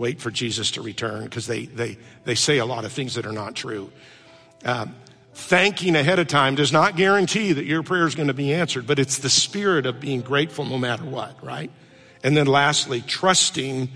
wait 0.00 0.18
for 0.18 0.30
Jesus 0.30 0.70
to 0.72 0.82
return 0.82 1.24
because 1.24 1.46
they, 1.46 1.66
they, 1.66 1.98
they 2.24 2.34
say 2.34 2.56
a 2.56 2.64
lot 2.64 2.86
of 2.86 2.92
things 2.92 3.16
that 3.16 3.26
are 3.26 3.32
not 3.32 3.54
true. 3.54 3.92
Um, 4.64 4.94
thanking 5.34 5.94
ahead 5.94 6.18
of 6.18 6.26
time 6.26 6.54
does 6.54 6.72
not 6.72 6.96
guarantee 6.96 7.52
that 7.52 7.66
your 7.66 7.82
prayer 7.82 8.06
is 8.06 8.14
going 8.14 8.28
to 8.28 8.34
be 8.34 8.54
answered, 8.54 8.86
but 8.86 8.98
it's 8.98 9.18
the 9.18 9.28
spirit 9.28 9.84
of 9.84 10.00
being 10.00 10.22
grateful 10.22 10.64
no 10.64 10.78
matter 10.78 11.04
what, 11.04 11.44
right? 11.44 11.70
And 12.24 12.34
then 12.34 12.46
lastly, 12.46 13.02
trusting 13.02 13.90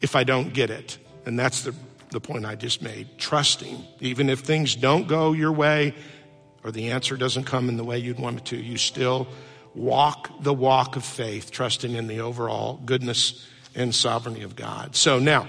if 0.00 0.16
I 0.16 0.24
don't 0.24 0.54
get 0.54 0.70
it. 0.70 0.96
And 1.26 1.38
that's 1.38 1.60
the, 1.60 1.74
the 2.10 2.20
point 2.20 2.46
I 2.46 2.54
just 2.54 2.80
made. 2.80 3.18
Trusting. 3.18 3.84
Even 4.00 4.30
if 4.30 4.40
things 4.40 4.74
don't 4.74 5.06
go 5.06 5.32
your 5.32 5.52
way 5.52 5.94
or 6.64 6.72
the 6.72 6.90
answer 6.90 7.18
doesn't 7.18 7.44
come 7.44 7.68
in 7.68 7.76
the 7.76 7.84
way 7.84 7.98
you'd 7.98 8.18
want 8.18 8.38
it 8.38 8.44
to, 8.46 8.56
you 8.56 8.78
still 8.78 9.28
walk 9.74 10.30
the 10.40 10.54
walk 10.54 10.96
of 10.96 11.04
faith, 11.04 11.50
trusting 11.50 11.92
in 11.92 12.06
the 12.06 12.20
overall 12.20 12.80
goodness 12.86 13.46
and 13.74 13.94
sovereignty 13.94 14.42
of 14.42 14.56
God. 14.56 14.96
So 14.96 15.18
now, 15.18 15.48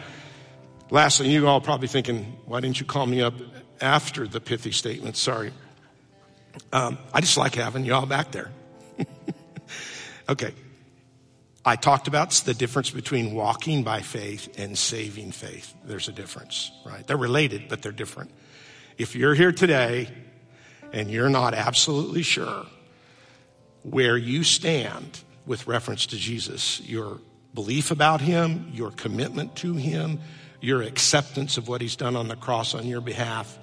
lastly, 0.89 1.29
you 1.29 1.47
all 1.47 1.61
probably 1.61 1.87
thinking, 1.87 2.37
why 2.45 2.59
didn't 2.59 2.79
you 2.79 2.85
call 2.85 3.05
me 3.05 3.21
up 3.21 3.33
after 3.81 4.27
the 4.27 4.39
pithy 4.39 4.71
statement? 4.71 5.17
Sorry. 5.17 5.51
Um, 6.71 6.97
I 7.13 7.21
just 7.21 7.37
like 7.37 7.55
having 7.55 7.85
you 7.85 7.93
all 7.93 8.05
back 8.05 8.31
there. 8.31 8.51
okay. 10.29 10.53
I 11.67 11.75
talked 11.75 12.07
about 12.07 12.29
the 12.31 12.53
difference 12.53 12.91
between 12.91 13.33
walking 13.33 13.83
by 13.83 14.01
faith 14.01 14.59
and 14.59 14.77
saving 14.77 15.31
faith. 15.31 15.73
There's 15.83 16.07
a 16.07 16.11
difference, 16.11 16.71
right? 16.85 17.05
They're 17.05 17.17
related, 17.17 17.69
but 17.69 17.81
they're 17.81 17.91
different. 17.91 18.31
If 18.99 19.15
you're 19.15 19.33
here 19.33 19.51
today 19.51 20.09
and 20.93 21.09
you're 21.09 21.29
not 21.29 21.55
absolutely 21.55 22.21
sure 22.21 22.67
where 23.81 24.15
you 24.15 24.43
stand 24.43 25.21
with 25.47 25.65
reference 25.65 26.05
to 26.07 26.17
Jesus, 26.17 26.81
you're 26.81 27.19
belief 27.55 27.89
about 27.89 28.21
Him, 28.21 28.71
your 28.73 28.91
commitment 28.91 29.55
to 29.57 29.73
Him, 29.73 30.19
your 30.61 30.83
acceptance 30.83 31.57
of 31.57 31.67
what 31.67 31.81
He's 31.81 31.95
done 31.95 32.15
on 32.15 32.27
the 32.27 32.35
cross 32.35 32.75
on 32.75 32.85
your 32.85 33.01
behalf, 33.01 33.57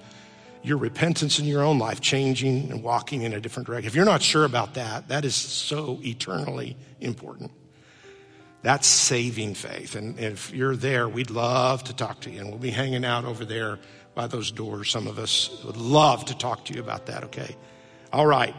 your 0.63 0.77
repentance 0.77 1.39
in 1.39 1.45
your 1.45 1.63
own 1.63 1.79
life, 1.79 2.01
changing 2.01 2.71
and 2.71 2.83
walking 2.83 3.21
in 3.21 3.33
a 3.33 3.39
different 3.39 3.67
direction. 3.67 3.87
If 3.87 3.95
you're 3.95 4.05
not 4.05 4.21
sure 4.21 4.45
about 4.45 4.73
that, 4.73 5.09
that 5.09 5.23
is 5.23 5.35
so 5.35 5.99
eternally 6.03 6.75
important. 6.99 7.51
That's 8.63 8.87
saving 8.87 9.55
faith. 9.55 9.95
And 9.95 10.17
if 10.17 10.53
you're 10.53 10.75
there, 10.77 11.07
we'd 11.09 11.29
love 11.29 11.83
to 11.85 11.95
talk 11.95 12.21
to 12.21 12.31
you. 12.31 12.39
And 12.39 12.49
we'll 12.49 12.59
be 12.59 12.71
hanging 12.71 13.03
out 13.03 13.25
over 13.25 13.43
there 13.43 13.77
by 14.15 14.27
those 14.27 14.51
doors. 14.51 14.89
Some 14.89 15.07
of 15.07 15.19
us 15.19 15.61
would 15.65 15.75
love 15.75 16.25
to 16.25 16.37
talk 16.37 16.63
to 16.65 16.73
you 16.73 16.79
about 16.79 17.07
that, 17.07 17.25
okay? 17.25 17.57
All 18.13 18.25
right. 18.25 18.55